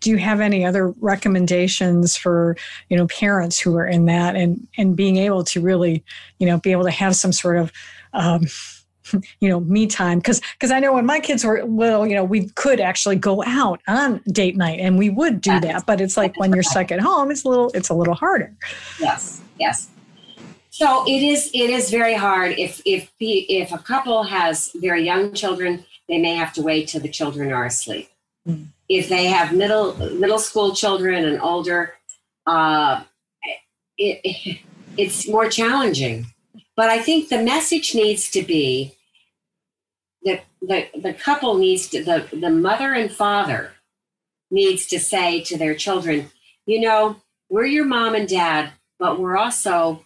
do 0.06 0.12
you 0.12 0.18
have 0.18 0.40
any 0.40 0.64
other 0.64 0.90
recommendations 1.00 2.16
for 2.16 2.56
you 2.90 2.96
know 2.96 3.08
parents 3.08 3.60
who 3.60 3.76
are 3.76 3.88
in 3.88 4.06
that 4.06 4.36
and 4.36 4.68
and 4.78 4.96
being 4.96 5.18
able 5.18 5.44
to 5.44 5.60
really 5.60 6.04
you 6.38 6.46
know 6.46 6.60
be 6.60 6.72
able 6.72 6.84
to 6.84 6.92
have 6.92 7.16
some 7.16 7.34
sort 7.34 7.58
of 7.58 7.72
um, 8.14 8.46
you 9.42 9.50
know 9.50 9.62
me 9.62 9.88
time? 9.88 10.20
Because 10.20 10.42
because 10.54 10.70
i 10.70 10.80
know 10.80 10.94
when 10.94 11.08
my 11.08 11.20
kids 11.20 11.44
were 11.44 11.64
little 11.64 12.06
you 12.06 12.14
know 12.14 12.24
we 12.24 12.50
could 12.50 12.80
actually 12.80 13.16
go 13.16 13.44
out 13.48 13.82
on 13.88 14.22
date 14.28 14.56
night 14.56 14.80
and 14.80 15.00
we 15.00 15.10
would 15.10 15.42
do 15.42 15.60
that 15.60 15.88
but 15.88 16.00
it's 16.00 16.18
like 16.18 16.40
when 16.40 16.54
you're 16.54 16.62
stuck 16.62 16.92
at 16.92 17.00
home 17.00 17.32
it's 17.32 17.44
a 17.44 17.50
little 17.50 17.72
it's 17.74 17.90
a 17.90 17.96
little 17.96 18.14
harder. 18.14 18.54
Yes 19.00 19.42
yes. 19.60 19.90
So 20.70 21.04
it 21.08 21.24
is 21.24 21.50
it 21.52 21.72
is 21.72 21.90
very 21.90 22.14
hard. 22.14 22.60
If 22.60 22.80
if 22.86 23.12
if 23.20 23.72
a 23.72 23.80
couple 23.80 24.22
has 24.22 24.72
very 24.76 25.04
young 25.04 25.34
children 25.34 25.84
they 26.08 26.20
may 26.20 26.36
have 26.36 26.54
to 26.54 26.62
wait 26.62 26.90
till 26.90 27.02
the 27.02 27.10
children 27.10 27.52
are 27.52 27.66
asleep. 27.66 28.10
Mm 28.48 28.68
if 28.88 29.10
they 29.10 29.26
have 29.26 29.54
middle 29.54 29.96
middle 29.96 30.40
school 30.40 30.76
children 30.76 31.26
and 31.26 31.42
older, 31.42 31.96
uh, 32.46 33.04
it, 33.98 34.60
it's 34.98 35.28
more 35.28 35.50
challenging. 35.50 36.28
But 36.76 36.90
I 36.90 37.00
think 37.00 37.30
the 37.30 37.42
message 37.42 37.96
needs 37.96 38.30
to 38.32 38.42
be 38.42 38.96
that 40.24 40.44
the, 40.62 40.88
the 41.00 41.14
couple 41.14 41.56
needs 41.58 41.88
to, 41.90 42.04
the, 42.04 42.28
the 42.34 42.50
mother 42.50 42.94
and 42.94 43.12
father 43.12 43.72
needs 44.52 44.86
to 44.88 45.00
say 45.00 45.42
to 45.42 45.58
their 45.58 45.76
children, 45.76 46.30
you 46.66 46.82
know, 46.82 47.18
we're 47.50 47.66
your 47.66 47.86
mom 47.86 48.16
and 48.16 48.28
dad, 48.28 48.72
but 49.00 49.20
we're 49.20 49.38
also 49.38 50.06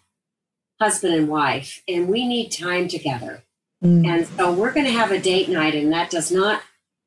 husband 0.79 1.13
and 1.13 1.27
wife, 1.27 1.81
and 1.87 2.07
we 2.07 2.27
need 2.27 2.49
time 2.49 2.87
together. 2.87 3.43
Mm. 3.83 4.07
And 4.07 4.27
so 4.27 4.51
we're 4.51 4.73
going 4.73 4.85
to 4.85 4.91
have 4.91 5.11
a 5.11 5.19
date 5.19 5.49
night, 5.49 5.75
and 5.75 5.91
that 5.91 6.09
does 6.09 6.31
not 6.31 6.61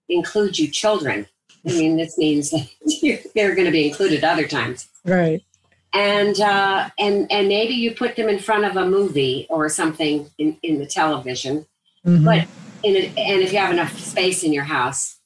include 0.08 0.58
you 0.58 0.68
children. 0.68 1.26
I 1.66 1.70
mean, 1.70 1.96
this 1.96 2.18
means 2.18 2.50
that 2.50 2.68
they're 3.34 3.54
going 3.54 3.66
to 3.66 3.72
be 3.72 3.88
included 3.88 4.24
other 4.24 4.46
times. 4.46 4.88
Right. 5.04 5.42
And 5.94 6.40
uh, 6.40 6.88
and 6.98 7.30
and 7.30 7.48
maybe 7.48 7.74
you 7.74 7.94
put 7.94 8.16
them 8.16 8.28
in 8.28 8.38
front 8.38 8.64
of 8.64 8.76
a 8.76 8.86
movie 8.86 9.46
or 9.50 9.68
something 9.68 10.30
in, 10.38 10.56
in 10.62 10.78
the 10.78 10.86
television, 10.86 11.66
mm-hmm. 12.06 12.24
but 12.24 12.48
in 12.82 12.96
a, 12.96 13.06
and 13.18 13.42
if 13.42 13.52
you 13.52 13.58
have 13.58 13.72
enough 13.72 13.98
space 13.98 14.42
in 14.42 14.54
your 14.54 14.64
house, 14.64 15.18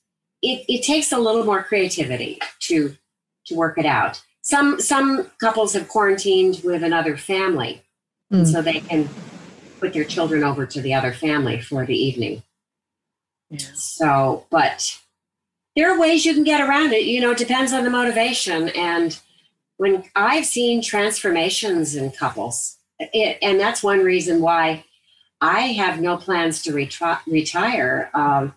it, 0.42 0.64
it 0.68 0.82
takes 0.82 1.12
a 1.12 1.18
little 1.18 1.44
more 1.44 1.62
creativity 1.62 2.40
to 2.62 2.96
to 3.46 3.54
work 3.54 3.78
it 3.78 3.86
out. 3.86 4.20
Some 4.42 4.80
some 4.80 5.30
couples 5.38 5.72
have 5.74 5.88
quarantined 5.88 6.62
with 6.64 6.82
another 6.82 7.16
family, 7.16 7.82
mm. 8.32 8.44
so 8.44 8.60
they 8.60 8.80
can 8.80 9.08
put 9.78 9.92
their 9.92 10.04
children 10.04 10.42
over 10.42 10.66
to 10.66 10.80
the 10.80 10.94
other 10.94 11.12
family 11.12 11.60
for 11.60 11.86
the 11.86 11.96
evening. 11.96 12.42
Yeah. 13.50 13.58
So, 13.74 14.46
but 14.50 14.98
there 15.76 15.92
are 15.92 16.00
ways 16.00 16.24
you 16.24 16.34
can 16.34 16.42
get 16.42 16.66
around 16.66 16.92
it. 16.92 17.04
You 17.04 17.20
know, 17.20 17.32
it 17.32 17.38
depends 17.38 17.72
on 17.72 17.84
the 17.84 17.90
motivation. 17.90 18.70
And 18.70 19.18
when 19.76 20.04
I've 20.16 20.46
seen 20.46 20.82
transformations 20.82 21.94
in 21.94 22.10
couples, 22.10 22.78
it, 22.98 23.38
and 23.42 23.60
that's 23.60 23.82
one 23.82 24.00
reason 24.00 24.40
why 24.40 24.84
I 25.40 25.60
have 25.60 26.00
no 26.00 26.16
plans 26.16 26.62
to 26.62 26.72
retri- 26.72 27.20
retire. 27.26 28.10
Um, 28.14 28.54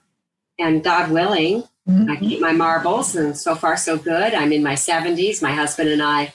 and 0.58 0.82
God 0.84 1.12
willing, 1.12 1.64
mm-hmm. 1.88 2.10
I 2.10 2.16
keep 2.16 2.40
my 2.40 2.54
marbles, 2.54 3.16
and 3.16 3.38
so 3.38 3.54
far, 3.54 3.76
so 3.76 3.98
good. 3.98 4.34
I'm 4.34 4.54
in 4.54 4.64
my 4.64 4.74
70s. 4.74 5.42
My 5.42 5.52
husband 5.52 5.90
and 5.90 6.02
I 6.02 6.34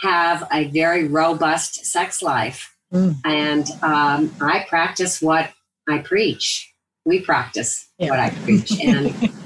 have 0.00 0.46
a 0.52 0.64
very 0.68 1.06
robust 1.06 1.84
sex 1.86 2.22
life. 2.22 2.74
Mm. 2.92 3.16
And 3.24 3.70
um, 3.82 4.34
I 4.40 4.64
practice 4.68 5.22
what 5.22 5.50
I 5.88 5.98
preach. 5.98 6.72
We 7.04 7.20
practice 7.20 7.88
yeah. 7.98 8.10
what 8.10 8.20
I 8.20 8.30
preach. 8.30 8.80
And 8.80 9.32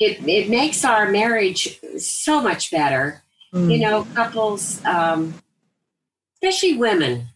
it, 0.00 0.26
it 0.26 0.48
makes 0.48 0.84
our 0.84 1.10
marriage 1.10 1.78
so 1.98 2.40
much 2.40 2.70
better. 2.70 3.22
Mm. 3.52 3.72
You 3.72 3.78
know, 3.78 4.04
couples, 4.14 4.84
um, 4.84 5.34
especially 6.34 6.76
women, 6.76 7.28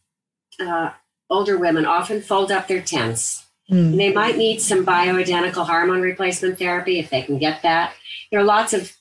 uh, 0.59 0.91
older 1.29 1.59
women, 1.59 1.85
often 1.85 2.23
fold 2.23 2.51
up 2.51 2.67
their 2.67 2.81
tents. 2.81 3.45
Mm. 3.71 3.97
They 3.97 4.13
might 4.13 4.37
need 4.37 4.61
some 4.61 4.85
bioidentical 4.85 5.67
hormone 5.67 6.01
replacement 6.01 6.59
therapy 6.59 6.99
if 6.99 7.11
they 7.11 7.23
can 7.23 7.39
get 7.39 7.63
that. 7.63 7.95
There 8.31 8.41
are 8.41 8.45
lots 8.45 8.73
of 8.73 8.93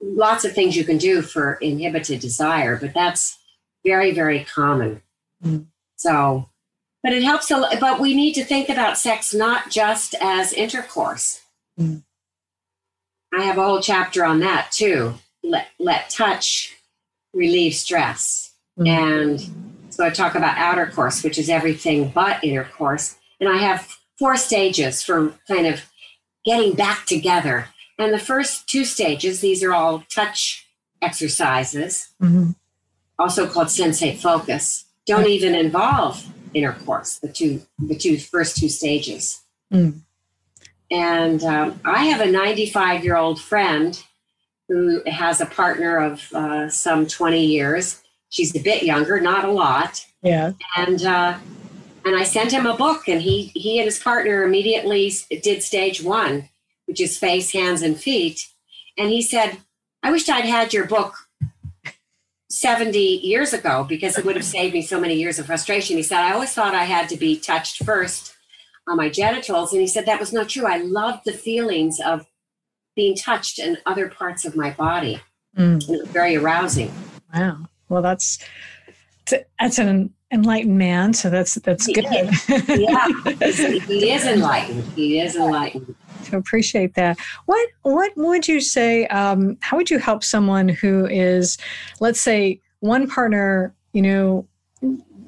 lots 0.00 0.44
of 0.44 0.52
things 0.52 0.76
you 0.76 0.84
can 0.84 0.98
do 0.98 1.22
for 1.22 1.54
inhibited 1.54 2.20
desire, 2.20 2.76
but 2.76 2.94
that's 2.94 3.38
very 3.84 4.12
very 4.12 4.44
common. 4.44 5.02
Mm. 5.44 5.66
So, 5.96 6.48
but 7.02 7.12
it 7.12 7.22
helps. 7.22 7.50
A, 7.50 7.78
but 7.80 8.00
we 8.00 8.14
need 8.14 8.34
to 8.34 8.44
think 8.44 8.68
about 8.68 8.98
sex 8.98 9.32
not 9.32 9.70
just 9.70 10.14
as 10.20 10.52
intercourse. 10.52 11.40
Mm. 11.78 12.02
I 13.32 13.42
have 13.42 13.58
a 13.58 13.64
whole 13.64 13.80
chapter 13.80 14.24
on 14.24 14.40
that 14.40 14.70
too. 14.72 15.14
Let, 15.42 15.68
let 15.78 16.10
touch 16.10 16.76
relieve 17.32 17.74
stress. 17.74 18.52
Mm-hmm. 18.78 18.86
And 18.86 19.84
so 19.90 20.04
I 20.04 20.10
talk 20.10 20.34
about 20.34 20.58
outer 20.58 20.86
course, 20.86 21.22
which 21.22 21.38
is 21.38 21.48
everything 21.48 22.10
but 22.10 22.42
inner 22.42 22.64
course. 22.64 23.16
And 23.40 23.48
I 23.48 23.58
have 23.58 23.96
four 24.18 24.36
stages 24.36 25.02
for 25.02 25.34
kind 25.46 25.66
of 25.66 25.82
getting 26.44 26.74
back 26.74 27.06
together. 27.06 27.68
And 27.98 28.12
the 28.12 28.18
first 28.18 28.68
two 28.68 28.84
stages, 28.84 29.40
these 29.40 29.62
are 29.62 29.72
all 29.72 30.04
touch 30.08 30.66
exercises, 31.02 32.08
mm-hmm. 32.22 32.50
also 33.18 33.46
called 33.46 33.68
sensate 33.68 34.18
focus, 34.18 34.84
don't 35.06 35.26
even 35.26 35.54
involve 35.54 36.26
intercourse, 36.54 37.18
the 37.18 37.28
two 37.28 37.62
the 37.78 37.96
two 37.96 38.18
first 38.18 38.56
two 38.56 38.68
stages. 38.68 39.42
Mm. 39.72 40.00
And 40.90 41.42
um, 41.44 41.80
I 41.84 42.04
have 42.06 42.20
a 42.20 42.30
95 42.30 43.04
year 43.04 43.16
old 43.16 43.40
friend 43.40 44.02
who 44.68 45.02
has 45.06 45.40
a 45.40 45.46
partner 45.46 45.98
of 45.98 46.32
uh, 46.32 46.68
some 46.68 47.06
20 47.06 47.44
years. 47.44 48.02
She's 48.30 48.54
a 48.54 48.60
bit 48.60 48.82
younger, 48.82 49.20
not 49.20 49.44
a 49.44 49.50
lot. 49.50 50.04
Yeah. 50.22 50.52
And 50.76 51.02
uh, 51.04 51.38
and 52.04 52.16
I 52.16 52.24
sent 52.24 52.52
him 52.52 52.66
a 52.66 52.76
book, 52.76 53.08
and 53.08 53.20
he 53.20 53.50
he 53.54 53.78
and 53.78 53.86
his 53.86 53.98
partner 53.98 54.42
immediately 54.42 55.12
did 55.42 55.62
stage 55.62 56.02
one, 56.02 56.48
which 56.86 57.00
is 57.00 57.18
face, 57.18 57.52
hands, 57.52 57.82
and 57.82 57.98
feet. 57.98 58.48
And 58.96 59.10
he 59.10 59.22
said, 59.22 59.58
"I 60.02 60.10
wished 60.10 60.28
I'd 60.30 60.44
had 60.44 60.72
your 60.72 60.86
book 60.86 61.14
70 62.50 62.98
years 62.98 63.52
ago 63.52 63.84
because 63.86 64.18
it 64.18 64.24
would 64.24 64.36
have 64.36 64.44
saved 64.44 64.74
me 64.74 64.82
so 64.82 65.00
many 65.00 65.14
years 65.14 65.38
of 65.38 65.46
frustration." 65.46 65.96
He 65.96 66.02
said, 66.02 66.20
"I 66.20 66.32
always 66.32 66.52
thought 66.52 66.74
I 66.74 66.84
had 66.84 67.08
to 67.10 67.16
be 67.16 67.38
touched 67.38 67.84
first 67.84 68.34
on 68.88 68.96
my 68.96 69.08
genitals. 69.08 69.72
And 69.72 69.80
he 69.80 69.86
said 69.86 70.06
that 70.06 70.20
was 70.20 70.32
not 70.32 70.48
true. 70.48 70.66
I 70.66 70.78
loved 70.78 71.24
the 71.24 71.32
feelings 71.32 72.00
of 72.00 72.26
being 72.96 73.14
touched 73.14 73.58
in 73.58 73.78
other 73.86 74.08
parts 74.08 74.44
of 74.44 74.56
my 74.56 74.70
body. 74.70 75.20
Mm. 75.56 75.82
it 75.82 75.88
was 75.88 76.08
very 76.08 76.36
arousing. 76.36 76.92
Wow. 77.34 77.66
Well, 77.88 78.02
that's 78.02 78.38
that's 79.58 79.78
an 79.78 80.12
enlightened 80.32 80.78
man. 80.78 81.12
So 81.14 81.30
that's 81.30 81.54
that's 81.56 81.86
good. 81.86 82.04
yeah, 82.04 83.08
he 83.86 84.10
is 84.10 84.26
enlightened. 84.26 84.84
He 84.94 85.20
is 85.20 85.36
enlightened. 85.36 85.94
To 86.24 86.36
appreciate 86.36 86.94
that. 86.94 87.18
What 87.46 87.68
what 87.82 88.12
would 88.16 88.46
you 88.48 88.60
say? 88.60 89.06
Um, 89.08 89.56
how 89.60 89.76
would 89.76 89.90
you 89.90 89.98
help 89.98 90.22
someone 90.22 90.68
who 90.68 91.06
is, 91.06 91.58
let's 92.00 92.20
say, 92.20 92.60
one 92.80 93.08
partner, 93.08 93.74
you 93.92 94.02
know, 94.02 94.46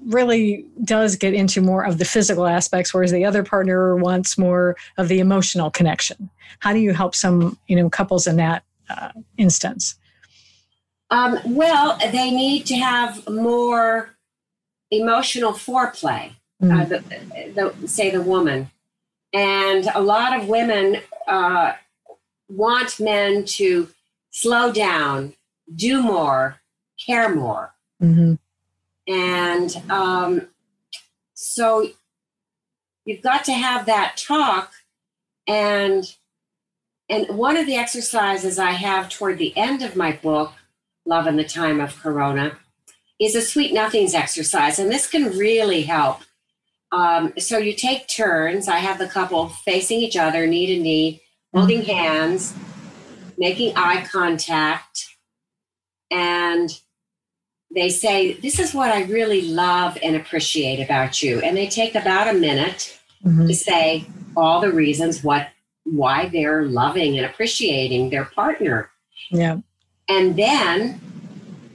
really 0.07 0.66
does 0.85 1.16
get 1.16 1.35
into 1.35 1.61
more 1.61 1.85
of 1.85 1.99
the 1.99 2.04
physical 2.04 2.47
aspects, 2.47 2.92
whereas 2.92 3.12
the 3.12 3.25
other 3.25 3.42
partner 3.42 3.97
wants 3.97 4.38
more 4.38 4.76
of 4.97 5.09
the 5.09 5.21
emotional 5.21 5.71
connection. 5.71 6.30
How 6.61 6.73
do 6.73 6.78
you 6.78 6.92
help 6.92 7.14
some, 7.14 7.59
you 7.66 7.76
know, 7.76 7.90
couples 7.90 8.26
in 8.26 8.37
that 8.37 8.64
uh, 8.88 9.11
instance? 9.37 9.97
Um, 11.11 11.38
well, 11.45 11.99
they 11.99 12.30
need 12.30 12.66
to 12.66 12.76
have 12.76 13.28
more 13.28 14.11
emotional 14.90 15.52
foreplay. 15.52 16.33
Mm. 16.62 16.80
Uh, 16.80 16.85
the, 16.85 17.73
the, 17.80 17.88
say 17.88 18.11
the 18.11 18.21
woman, 18.21 18.71
and 19.33 19.88
a 19.95 20.00
lot 20.00 20.38
of 20.38 20.47
women 20.47 20.99
uh, 21.26 21.73
want 22.49 23.00
men 23.00 23.45
to 23.47 23.88
slow 24.30 24.71
down, 24.71 25.35
do 25.75 26.02
more, 26.02 26.61
care 27.04 27.35
more. 27.35 27.75
Mm-hmm. 28.02 28.35
And 29.11 29.83
um, 29.90 30.49
so 31.35 31.88
you've 33.05 33.23
got 33.23 33.45
to 33.47 33.52
have 33.52 33.87
that 33.87 34.17
talk. 34.17 34.73
And 35.47 36.05
and 37.09 37.37
one 37.37 37.57
of 37.57 37.67
the 37.67 37.75
exercises 37.75 38.59
I 38.59 38.71
have 38.71 39.09
toward 39.09 39.38
the 39.38 39.57
end 39.57 39.83
of 39.83 39.97
my 39.97 40.12
book, 40.12 40.52
Love 41.05 41.26
in 41.26 41.37
the 41.37 41.45
Time 41.45 41.81
of 41.81 42.00
Corona, 42.00 42.57
is 43.21 43.35
a 43.35 43.43
sweet 43.43 43.75
nothings 43.75 44.14
exercise. 44.14 44.79
And 44.79 44.93
this 44.93 45.11
can 45.11 45.37
really 45.37 45.83
help 45.83 46.21
um, 46.93 47.33
so 47.38 47.59
you 47.59 47.73
take 47.75 48.09
turns. 48.09 48.69
I 48.69 48.79
have 48.79 48.99
the 48.99 49.07
couple 49.07 49.49
facing 49.49 50.00
each 50.00 50.17
other, 50.17 50.47
knee 50.47 50.67
to 50.67 50.81
knee, 50.81 51.23
holding 51.55 51.83
hands, 51.83 52.55
making 53.38 53.76
eye 53.76 54.05
contact, 54.11 55.07
and 56.11 56.71
they 57.75 57.91
say, 57.91 58.35
This 58.35 58.59
is 58.59 58.75
what 58.75 58.91
I 58.91 59.05
really 59.05 59.43
love 59.43 59.97
and 60.03 60.17
appreciate 60.17 60.83
about 60.83 61.23
you. 61.23 61.41
And 61.41 61.57
they 61.57 61.69
take 61.69 61.95
about 61.95 62.35
a 62.35 62.39
minute 62.39 62.99
mm-hmm. 63.25 63.47
to 63.47 63.55
say 63.55 64.07
all 64.37 64.61
the 64.61 64.73
reasons 64.73 65.23
what 65.23 65.49
why 65.85 66.29
they're 66.29 66.67
loving 66.67 67.17
and 67.17 67.27
appreciating 67.27 68.11
their 68.11 68.25
partner. 68.25 68.91
Yeah. 69.31 69.59
And 70.09 70.37
then 70.37 71.00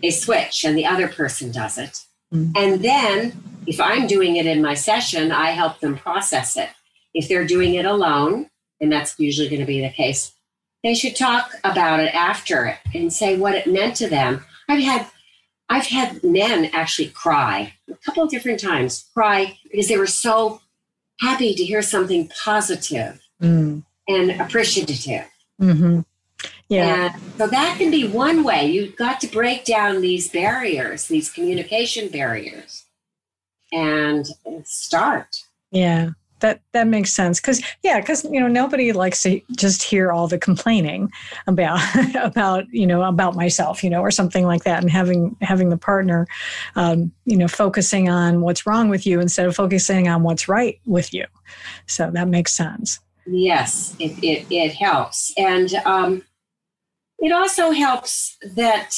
they 0.02 0.12
switch 0.12 0.64
and 0.64 0.78
the 0.78 0.86
other 0.86 1.08
person 1.08 1.52
does 1.52 1.78
it. 1.78 2.04
Mm-hmm. 2.34 2.52
And 2.56 2.84
then 2.84 3.44
if 3.68 3.80
I'm 3.80 4.08
doing 4.08 4.36
it 4.36 4.46
in 4.46 4.62
my 4.62 4.74
session, 4.74 5.32
I 5.32 5.52
help 5.52 5.80
them 5.80 5.98
process 5.98 6.58
it. 6.58 6.70
If 7.14 7.28
they're 7.28 7.48
doing 7.48 7.76
it 7.76 7.86
alone, 7.86 8.50
and 8.82 8.92
that's 8.92 9.18
usually 9.20 9.50
going 9.50 9.62
to 9.62 9.66
be 9.66 9.82
the 9.82 9.90
case, 9.90 10.34
they 10.84 10.94
should 10.94 11.16
talk 11.16 11.52
about 11.64 12.00
it 12.00 12.14
after 12.14 12.66
it 12.66 12.78
and 12.94 13.12
say 13.12 13.38
what 13.38 13.56
it 13.56 13.68
meant 13.68 13.96
to 13.98 14.08
them. 14.08 14.46
I've 14.68 14.84
had 14.84 15.08
I've 15.70 15.88
had 15.88 16.24
men 16.24 16.66
actually 16.74 17.10
cry 17.10 17.74
a 17.90 17.96
couple 17.96 18.24
of 18.24 18.30
different 18.30 18.60
times, 18.60 19.10
cry 19.14 19.58
because 19.64 19.88
they 19.88 19.98
were 19.98 20.08
so 20.08 20.62
happy 21.20 21.56
to 21.56 21.64
hear 21.64 21.82
something 21.82 22.30
positive 22.44 23.20
mm. 23.42 23.84
and 24.08 24.42
appreciative. 24.42 25.28
Mm-hmm. 25.60 26.02
Yeah. 26.70 27.14
And 27.14 27.22
so 27.38 27.48
that 27.48 27.78
can 27.78 27.92
be 27.92 28.08
one 28.08 28.44
way. 28.44 28.68
You've 28.68 28.96
got 28.96 29.20
to 29.22 29.28
break 29.28 29.66
down 29.66 30.02
these 30.02 30.30
barriers, 30.30 31.08
these 31.08 31.32
communication 31.32 32.10
barriers, 32.10 32.86
and 33.72 34.28
start. 34.64 35.44
Yeah 35.72 36.12
that 36.40 36.62
that 36.74 36.88
makes 36.88 37.12
sense. 37.12 37.40
Because 37.40 37.62
yeah 37.84 38.00
because 38.00 38.24
you 38.26 38.40
know 38.40 38.48
nobody 38.48 38.92
likes 38.92 39.24
to 39.24 39.42
just 39.56 39.84
hear 39.84 40.12
all 40.12 40.28
the 40.28 40.38
complaining 40.38 41.12
about 41.48 41.80
about 42.16 42.66
you 42.70 42.88
know 42.88 43.04
about 43.04 43.36
myself 43.36 43.84
you 43.84 43.90
know 43.90 44.02
or 44.02 44.12
something 44.12 44.46
like 44.46 44.64
that 44.64 44.82
and 44.82 44.92
having 44.92 45.36
having 45.42 45.70
the 45.70 45.78
partner 45.78 46.28
um, 46.76 47.12
you 47.26 47.38
know 47.38 47.48
focusing 47.48 48.10
on 48.10 48.42
what's 48.42 48.66
wrong 48.66 48.90
with 48.90 49.06
you 49.06 49.20
instead 49.20 49.46
of 49.46 49.56
focusing 49.56 50.08
on 50.08 50.24
what's 50.24 50.48
right 50.48 50.80
with 50.86 51.14
you. 51.14 51.26
So 51.88 52.12
that 52.12 52.28
makes 52.28 52.54
sense. 52.54 53.00
Yes 53.26 53.96
it, 54.00 54.24
it, 54.24 54.46
it 54.52 54.74
helps. 54.74 55.34
And 55.38 55.74
um, 55.86 56.24
it 57.20 57.32
also 57.32 57.72
helps 57.72 58.38
that 58.56 58.92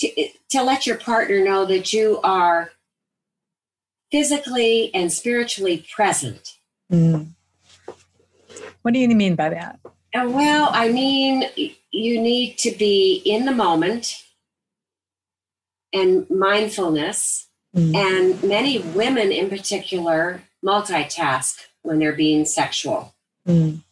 to, 0.00 0.28
to 0.50 0.62
let 0.62 0.86
your 0.86 0.96
partner 0.96 1.44
know 1.44 1.66
that 1.66 1.92
you 1.92 2.20
are 2.22 2.70
physically 4.10 4.92
and 4.94 5.12
spiritually 5.12 5.84
present 5.94 6.56
Mm. 6.90 7.28
What 8.82 8.94
do 8.94 9.00
you 9.00 9.08
mean 9.08 9.36
by 9.36 9.50
that? 9.50 9.78
Uh, 10.14 10.28
well, 10.28 10.70
I 10.72 10.90
mean, 10.90 11.44
you 11.90 12.20
need 12.20 12.56
to 12.58 12.70
be 12.72 13.22
in 13.24 13.44
the 13.44 13.52
moment 13.52 14.24
and 15.92 16.28
mindfulness. 16.30 17.48
Mm. 17.76 17.94
And 17.94 18.42
many 18.42 18.78
women 18.78 19.30
in 19.30 19.48
particular 19.48 20.42
multitask 20.64 21.58
when 21.82 21.98
they're 21.98 22.12
being 22.12 22.44
sexual. 22.44 23.14
Mm. 23.46 23.82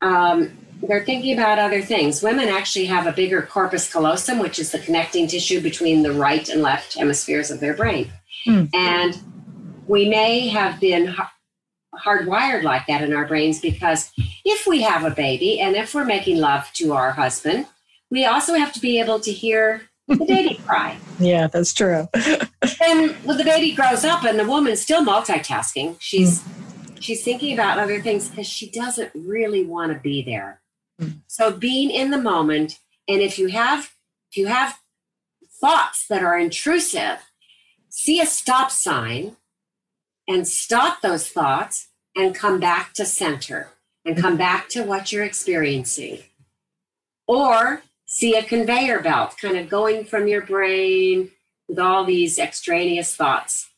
Um, 0.00 0.58
they're 0.82 1.04
thinking 1.04 1.32
about 1.32 1.58
other 1.58 1.80
things. 1.80 2.22
Women 2.22 2.48
actually 2.48 2.86
have 2.86 3.06
a 3.06 3.12
bigger 3.12 3.42
corpus 3.42 3.92
callosum, 3.92 4.38
which 4.38 4.58
is 4.58 4.72
the 4.72 4.78
connecting 4.78 5.28
tissue 5.28 5.60
between 5.60 6.02
the 6.02 6.12
right 6.12 6.48
and 6.48 6.62
left 6.62 6.94
hemispheres 6.94 7.50
of 7.50 7.60
their 7.60 7.74
brain. 7.74 8.10
Mm. 8.46 8.70
And 8.74 9.18
we 9.86 10.08
may 10.08 10.48
have 10.48 10.80
been 10.80 11.14
hardwired 11.94 12.62
like 12.62 12.86
that 12.86 13.02
in 13.02 13.12
our 13.12 13.26
brains 13.26 13.60
because 13.60 14.10
if 14.44 14.66
we 14.66 14.82
have 14.82 15.04
a 15.04 15.14
baby 15.14 15.60
and 15.60 15.76
if 15.76 15.94
we're 15.94 16.04
making 16.04 16.38
love 16.38 16.70
to 16.74 16.92
our 16.92 17.12
husband, 17.12 17.66
we 18.10 18.24
also 18.24 18.54
have 18.54 18.72
to 18.72 18.80
be 18.80 18.98
able 19.00 19.20
to 19.20 19.32
hear 19.32 19.82
the 20.08 20.24
baby 20.28 20.60
cry. 20.66 20.96
Yeah, 21.18 21.46
that's 21.46 21.72
true. 21.72 22.08
and 22.14 23.10
when 23.24 23.36
the 23.36 23.44
baby 23.44 23.72
grows 23.72 24.04
up 24.04 24.24
and 24.24 24.38
the 24.38 24.46
woman's 24.46 24.80
still 24.80 25.04
multitasking, 25.04 25.96
she's 25.98 26.40
mm. 26.40 27.02
she's 27.02 27.22
thinking 27.22 27.54
about 27.54 27.78
other 27.78 28.00
things 28.00 28.28
because 28.28 28.46
she 28.46 28.70
doesn't 28.70 29.10
really 29.14 29.64
want 29.64 29.92
to 29.92 29.98
be 29.98 30.22
there. 30.22 30.60
Mm. 31.00 31.20
So 31.26 31.50
being 31.50 31.90
in 31.90 32.10
the 32.10 32.18
moment, 32.18 32.78
and 33.08 33.20
if 33.20 33.38
you 33.38 33.48
have 33.48 33.92
if 34.30 34.36
you 34.36 34.46
have 34.46 34.78
thoughts 35.60 36.06
that 36.08 36.22
are 36.22 36.38
intrusive, 36.38 37.18
see 37.88 38.20
a 38.20 38.26
stop 38.26 38.70
sign 38.70 39.36
and 40.28 40.46
stop 40.46 41.00
those 41.00 41.28
thoughts 41.28 41.88
and 42.16 42.34
come 42.34 42.60
back 42.60 42.92
to 42.94 43.04
center 43.04 43.70
and 44.04 44.16
come 44.16 44.36
back 44.36 44.68
to 44.70 44.82
what 44.82 45.12
you're 45.12 45.24
experiencing. 45.24 46.18
Or 47.26 47.82
see 48.04 48.36
a 48.36 48.42
conveyor 48.42 49.00
belt 49.00 49.36
kind 49.40 49.56
of 49.56 49.68
going 49.68 50.04
from 50.04 50.28
your 50.28 50.42
brain 50.42 51.30
with 51.68 51.78
all 51.78 52.04
these 52.04 52.38
extraneous 52.38 53.16
thoughts 53.16 53.70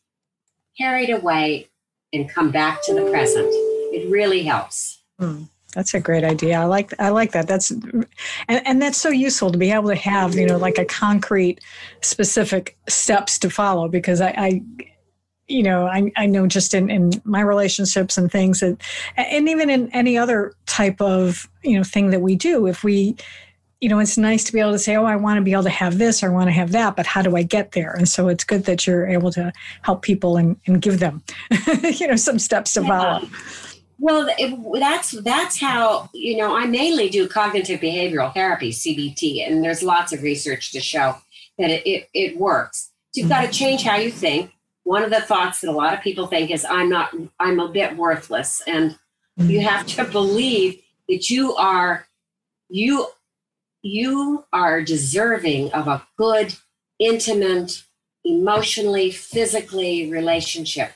carried 0.77 1.11
away 1.11 1.69
and 2.13 2.29
come 2.29 2.51
back 2.51 2.85
to 2.85 2.95
the 2.95 3.09
present. 3.11 3.49
It 3.49 4.11
really 4.11 4.43
helps. 4.43 5.03
Hmm. 5.19 5.45
That's 5.75 5.93
a 5.93 6.01
great 6.01 6.23
idea. 6.25 6.61
I 6.61 6.65
like 6.65 6.95
I 7.01 7.09
like 7.09 7.33
that. 7.33 7.49
That's 7.49 7.71
and, 7.71 8.07
and 8.49 8.81
that's 8.81 8.99
so 8.99 9.09
useful 9.09 9.51
to 9.51 9.59
be 9.59 9.73
able 9.73 9.89
to 9.89 9.97
have, 9.97 10.37
you 10.37 10.47
know, 10.47 10.57
like 10.57 10.79
a 10.79 10.85
concrete 10.85 11.61
specific 12.01 12.79
steps 12.89 13.41
to 13.41 13.51
follow 13.51 13.89
because 13.89 14.21
I, 14.21 14.35
I 14.37 14.63
you 15.49 15.63
know, 15.63 15.87
I, 15.87 16.11
I 16.17 16.27
know 16.27 16.47
just 16.47 16.75
in, 16.75 16.91
in 16.91 17.11
my 17.25 17.41
relationships 17.41 18.17
and 18.17 18.31
things 18.31 18.61
that, 18.61 18.81
and 19.17 19.49
even 19.49 19.69
in 19.71 19.91
any 19.93 20.17
other 20.17 20.55
type 20.67 21.01
of, 21.01 21.49
you 21.63 21.77
know, 21.77 21.85
thing 21.85 22.11
that 22.11 22.21
we 22.21 22.35
do, 22.35 22.67
if 22.67 22.83
we, 22.83 23.17
you 23.81 23.89
know, 23.89 23.99
it's 23.99 24.17
nice 24.17 24.45
to 24.45 24.53
be 24.53 24.61
able 24.61 24.73
to 24.73 24.79
say, 24.79 24.97
oh, 24.97 25.05
I 25.05 25.17
want 25.17 25.37
to 25.37 25.43
be 25.43 25.53
able 25.53 25.65
to 25.65 25.71
have 25.71 25.99
this 25.99 26.23
or 26.23 26.31
I 26.31 26.33
want 26.33 26.49
to 26.49 26.53
have 26.53 26.73
that, 26.73 26.97
but 26.97 27.07
how 27.07 27.21
do 27.21 27.37
I 27.37 27.43
get 27.43 27.73
there? 27.73 27.93
And 27.93 28.09
so 28.09 28.29
it's 28.29 28.45
good 28.45 28.65
that 28.65 28.87
you're 28.87 29.07
able 29.07 29.31
to 29.33 29.53
help 29.83 30.01
people 30.01 30.39
and, 30.39 30.57
and 30.67 30.81
give 30.81 31.01
them, 31.01 31.23
you 31.83 32.07
know, 32.07 32.17
some 32.17 32.39
steps 32.39 32.73
to 32.75 32.83
follow. 32.83 33.21
Yeah. 33.21 33.29
Well, 33.99 34.29
it, 34.39 34.81
that's 34.81 35.13
that's 35.23 35.61
how 35.61 36.11
you 36.13 36.37
know 36.37 36.57
I 36.57 36.67
mainly 36.67 37.09
do 37.09 37.29
cognitive 37.29 37.81
behavioral 37.81 38.35
therapy 38.35 38.71
(CBT), 38.71 39.47
and 39.47 39.63
there's 39.63 39.85
lots 39.85 40.13
of 40.13 40.21
research 40.23 40.73
to 40.73 40.81
show 40.81 41.17
that 41.59 41.71
it 41.71 41.87
it, 41.87 42.09
it 42.13 42.37
works. 42.37 42.91
So 43.13 43.21
you've 43.21 43.31
got 43.31 43.43
to 43.43 43.47
mm-hmm. 43.47 43.53
change 43.53 43.83
how 43.83 43.97
you 43.97 44.11
think, 44.11 44.51
one 44.85 45.03
of 45.03 45.11
the 45.11 45.21
thoughts 45.21 45.61
that 45.61 45.71
a 45.71 45.73
lot 45.73 45.95
of 45.95 46.01
people 46.01 46.27
think 46.27 46.51
is 46.51 46.65
i'm 46.69 46.89
not 46.89 47.13
i'm 47.41 47.59
a 47.59 47.69
bit 47.69 47.97
worthless. 47.97 48.63
And 48.67 48.93
mm-hmm. 49.39 49.51
you 49.51 49.61
have 49.61 49.87
to 49.89 50.05
believe 50.05 50.81
that 51.09 51.29
you 51.29 51.55
are 51.57 52.07
you 52.69 53.09
you 53.83 54.45
are 54.53 54.83
deserving 54.83 55.73
of 55.73 55.89
a 55.89 56.07
good 56.17 56.55
intimate 56.99 57.83
emotionally 58.25 59.11
physically 59.11 60.11
relationship. 60.11 60.93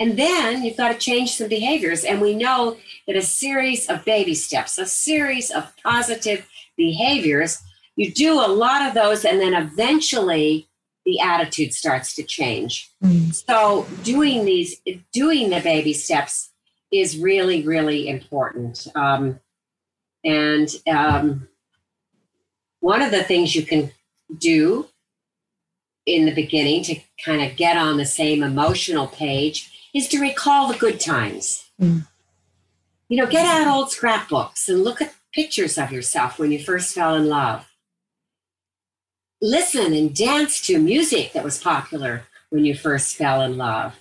And 0.00 0.18
then 0.18 0.64
you've 0.64 0.76
got 0.76 0.88
to 0.88 0.98
change 0.98 1.36
some 1.36 1.46
behaviors. 1.46 2.02
And 2.02 2.20
we 2.20 2.34
know 2.34 2.76
that 3.06 3.14
a 3.14 3.22
series 3.22 3.88
of 3.88 4.04
baby 4.04 4.34
steps 4.34 4.78
a 4.78 4.86
series 4.86 5.50
of 5.50 5.72
positive 5.84 6.48
behaviors 6.76 7.62
you 7.96 8.10
do 8.10 8.32
a 8.32 8.48
lot 8.48 8.82
of 8.82 8.94
those 8.94 9.24
and 9.24 9.40
then 9.40 9.54
eventually 9.54 10.68
the 11.04 11.20
attitude 11.20 11.74
starts 11.74 12.14
to 12.14 12.22
change. 12.22 12.90
Mm. 13.02 13.34
So 13.34 13.86
doing 14.02 14.44
these, 14.44 14.80
doing 15.12 15.50
the 15.50 15.60
baby 15.60 15.92
steps 15.92 16.50
is 16.92 17.18
really, 17.18 17.62
really 17.62 18.08
important. 18.08 18.86
Um, 18.94 19.40
and 20.24 20.68
um, 20.88 21.48
one 22.80 23.02
of 23.02 23.10
the 23.10 23.24
things 23.24 23.54
you 23.54 23.64
can 23.64 23.90
do 24.38 24.86
in 26.06 26.26
the 26.26 26.34
beginning 26.34 26.82
to 26.84 26.96
kind 27.24 27.42
of 27.42 27.56
get 27.56 27.76
on 27.76 27.96
the 27.96 28.06
same 28.06 28.42
emotional 28.42 29.06
page 29.06 29.88
is 29.94 30.08
to 30.08 30.20
recall 30.20 30.68
the 30.68 30.78
good 30.78 31.00
times. 31.00 31.70
Mm. 31.80 32.06
You 33.08 33.18
know, 33.18 33.26
get 33.26 33.44
out 33.44 33.66
old 33.66 33.90
scrapbooks 33.90 34.68
and 34.68 34.82
look 34.82 35.02
at 35.02 35.14
pictures 35.34 35.78
of 35.78 35.92
yourself 35.92 36.38
when 36.38 36.52
you 36.52 36.58
first 36.58 36.94
fell 36.94 37.14
in 37.14 37.26
love 37.26 37.66
listen 39.42 39.92
and 39.92 40.14
dance 40.14 40.60
to 40.62 40.78
music 40.78 41.32
that 41.32 41.44
was 41.44 41.58
popular 41.58 42.24
when 42.50 42.64
you 42.64 42.74
first 42.74 43.16
fell 43.16 43.42
in 43.42 43.58
love. 43.58 43.98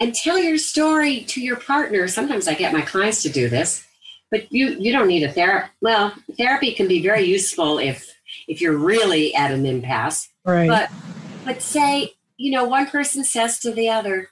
And 0.00 0.12
tell 0.12 0.38
your 0.38 0.58
story 0.58 1.20
to 1.28 1.40
your 1.40 1.56
partner. 1.56 2.08
Sometimes 2.08 2.48
I 2.48 2.54
get 2.54 2.72
my 2.72 2.82
clients 2.82 3.22
to 3.22 3.30
do 3.30 3.48
this, 3.48 3.86
but 4.30 4.52
you 4.52 4.76
you 4.80 4.92
don't 4.92 5.06
need 5.06 5.22
a 5.22 5.32
therapy. 5.32 5.70
Well, 5.80 6.12
therapy 6.36 6.72
can 6.72 6.88
be 6.88 7.00
very 7.00 7.22
useful 7.22 7.78
if 7.78 8.12
if 8.48 8.60
you're 8.60 8.76
really 8.76 9.34
at 9.34 9.52
an 9.52 9.64
impasse. 9.64 10.28
Right. 10.44 10.68
But 10.68 10.90
but 11.44 11.62
say, 11.62 12.14
you 12.36 12.50
know, 12.50 12.64
one 12.64 12.86
person 12.88 13.22
says 13.22 13.60
to 13.60 13.70
the 13.70 13.88
other, 13.88 14.30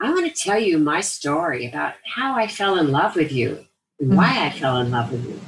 I 0.00 0.10
want 0.10 0.34
to 0.34 0.42
tell 0.42 0.58
you 0.58 0.78
my 0.78 1.02
story 1.02 1.68
about 1.68 1.94
how 2.16 2.34
I 2.34 2.46
fell 2.46 2.78
in 2.78 2.90
love 2.90 3.14
with 3.14 3.30
you 3.30 3.66
and 4.00 4.08
mm-hmm. 4.08 4.16
why 4.16 4.46
I 4.46 4.50
fell 4.50 4.78
in 4.78 4.90
love 4.90 5.12
with 5.12 5.24
you. 5.26 5.40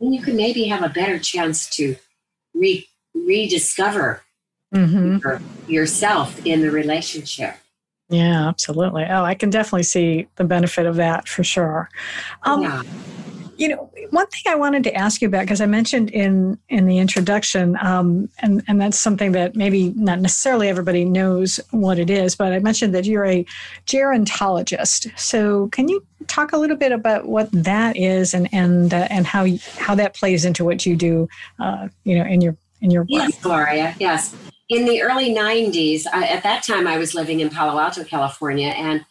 And 0.00 0.14
you 0.14 0.22
can 0.22 0.36
maybe 0.36 0.64
have 0.64 0.82
a 0.82 0.90
better 0.90 1.18
chance 1.18 1.68
to 1.76 1.96
re 2.52 2.86
rediscover 3.14 4.22
mm-hmm. 4.74 5.18
your, 5.18 5.40
yourself 5.68 6.44
in 6.44 6.60
the 6.60 6.70
relationship. 6.70 7.56
Yeah, 8.10 8.48
absolutely. 8.48 9.04
Oh, 9.04 9.24
I 9.24 9.34
can 9.34 9.50
definitely 9.50 9.84
see 9.84 10.26
the 10.36 10.44
benefit 10.44 10.86
of 10.86 10.96
that 10.96 11.28
for 11.28 11.42
sure. 11.42 11.88
Um, 12.42 12.62
yeah. 12.62 12.82
You 13.56 13.68
know, 13.68 13.90
one 14.10 14.26
thing 14.26 14.52
I 14.52 14.56
wanted 14.56 14.82
to 14.84 14.94
ask 14.94 15.22
you 15.22 15.28
about 15.28 15.42
because 15.42 15.60
I 15.60 15.66
mentioned 15.66 16.10
in 16.10 16.58
in 16.68 16.86
the 16.86 16.98
introduction, 16.98 17.78
um, 17.80 18.28
and 18.40 18.64
and 18.66 18.80
that's 18.80 18.98
something 18.98 19.30
that 19.32 19.54
maybe 19.54 19.90
not 19.90 20.20
necessarily 20.20 20.68
everybody 20.68 21.04
knows 21.04 21.60
what 21.70 22.00
it 22.00 22.10
is, 22.10 22.34
but 22.34 22.52
I 22.52 22.58
mentioned 22.58 22.96
that 22.96 23.04
you're 23.04 23.24
a 23.24 23.46
gerontologist. 23.86 25.16
So, 25.16 25.68
can 25.68 25.88
you 25.88 26.04
talk 26.26 26.52
a 26.52 26.56
little 26.56 26.76
bit 26.76 26.90
about 26.90 27.26
what 27.26 27.48
that 27.52 27.96
is 27.96 28.34
and 28.34 28.48
and 28.52 28.92
uh, 28.92 29.06
and 29.08 29.24
how 29.24 29.46
how 29.78 29.94
that 29.94 30.14
plays 30.14 30.44
into 30.44 30.64
what 30.64 30.84
you 30.84 30.96
do, 30.96 31.28
uh, 31.60 31.88
you 32.02 32.18
know, 32.18 32.24
in 32.24 32.40
your 32.40 32.56
in 32.80 32.90
your 32.90 33.02
work? 33.02 33.08
Yes, 33.10 33.40
Gloria. 33.40 33.94
Yes. 33.98 34.34
In 34.68 34.84
the 34.86 35.02
early 35.02 35.34
'90s, 35.34 36.04
I, 36.12 36.26
at 36.26 36.42
that 36.42 36.62
time, 36.62 36.86
I 36.86 36.98
was 36.98 37.14
living 37.14 37.40
in 37.40 37.50
Palo 37.50 37.78
Alto, 37.78 38.04
California, 38.04 38.68
and 38.68 39.04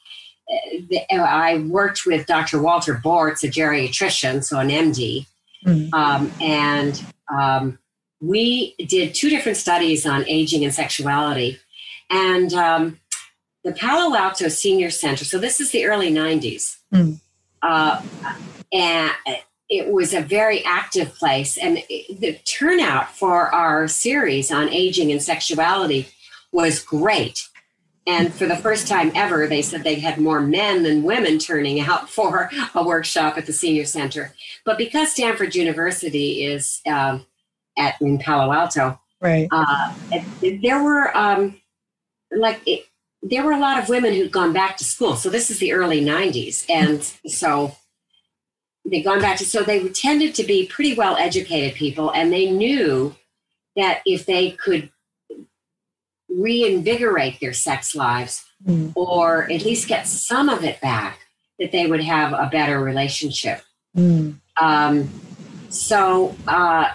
I 1.12 1.66
worked 1.70 2.06
with 2.06 2.26
Dr. 2.26 2.62
Walter 2.62 2.96
Bortz, 2.96 3.44
a 3.44 3.48
geriatrician, 3.48 4.44
so 4.44 4.60
an 4.60 4.70
MD, 4.70 5.26
mm-hmm. 5.66 5.94
um, 5.94 6.32
and 6.42 7.04
um, 7.34 7.80
we 8.22 8.76
did 8.88 9.14
two 9.14 9.30
different 9.30 9.58
studies 9.58 10.06
on 10.06 10.26
aging 10.28 10.64
and 10.64 10.74
sexuality. 10.74 11.60
And 12.10 12.54
um, 12.54 13.00
the 13.64 13.74
Palo 13.74 14.16
Alto 14.16 14.48
Senior 14.50 14.90
Center, 14.90 15.26
so 15.26 15.38
this 15.38 15.60
is 15.60 15.72
the 15.72 15.86
early 15.86 16.12
90s, 16.12 16.78
mm-hmm. 16.94 17.14
uh, 17.62 18.02
and 18.72 19.12
it 19.74 19.92
was 19.92 20.14
a 20.14 20.22
very 20.22 20.64
active 20.66 21.16
place. 21.16 21.58
And 21.58 21.78
the 21.78 22.40
turnout 22.46 23.10
for 23.10 23.54
our 23.54 23.88
series 23.88 24.52
on 24.52 24.70
aging 24.70 25.12
and 25.12 25.22
sexuality 25.22 26.08
was 26.52 26.80
great. 26.80 27.50
And 28.06 28.32
for 28.32 28.46
the 28.46 28.56
first 28.56 28.88
time 28.88 29.12
ever, 29.16 29.48
they 29.48 29.64
said 29.64 29.84
they 29.84 29.96
had 29.96 30.20
more 30.20 30.42
men 30.42 30.84
than 30.84 31.02
women 31.02 31.40
turning 31.40 31.80
out 31.80 32.08
for 32.18 32.52
a 32.76 32.84
workshop 32.86 33.38
at 33.38 33.48
the 33.48 33.54
senior 33.54 33.86
center. 33.86 34.34
But 34.64 34.78
because 34.78 35.12
Stanford 35.12 35.56
University 35.56 36.44
is 36.44 36.80
uh, 36.86 37.20
at 37.76 38.00
in 38.00 38.20
Palo 38.20 38.54
Alto, 38.54 39.00
right? 39.22 39.48
Uh, 39.52 39.94
there 40.62 40.84
were 40.84 41.18
um, 41.18 41.60
like 42.32 42.62
it, 42.68 42.86
there 43.24 43.44
were 43.44 43.54
a 43.54 43.60
lot 43.60 43.82
of 43.82 43.90
women 43.90 44.14
who'd 44.14 44.32
gone 44.32 44.54
back 44.54 44.78
to 44.78 44.84
school. 44.84 45.16
So 45.16 45.30
this 45.30 45.50
is 45.50 45.58
the 45.58 45.74
early 45.74 46.02
'90s, 46.02 46.66
and 46.70 47.02
so 47.26 47.76
they'd 48.86 49.04
gone 49.04 49.22
back 49.22 49.38
to. 49.38 49.46
So 49.46 49.64
they 49.64 49.88
tended 49.90 50.36
to 50.36 50.44
be 50.44 50.68
pretty 50.68 50.96
well 50.96 51.16
educated 51.18 51.76
people, 51.76 52.12
and 52.12 52.32
they 52.32 52.50
knew 52.50 53.16
that 53.76 54.02
if 54.06 54.26
they 54.26 54.52
could 54.52 54.90
reinvigorate 56.30 57.40
their 57.40 57.54
sex 57.54 57.96
lives 57.96 58.46
mm. 58.66 58.92
or 58.96 59.44
at 59.52 59.64
least 59.64 59.88
get 59.88 60.08
some 60.08 60.50
of 60.50 60.64
it 60.64 60.82
back, 60.82 61.20
that 61.60 61.72
they 61.72 61.88
would 61.88 62.04
have 62.04 62.34
a 62.34 62.50
better 62.52 62.80
relationship. 62.80 63.62
Mm. 63.96 64.40
Um, 64.58 65.10
so, 65.70 66.36
uh, 66.48 66.90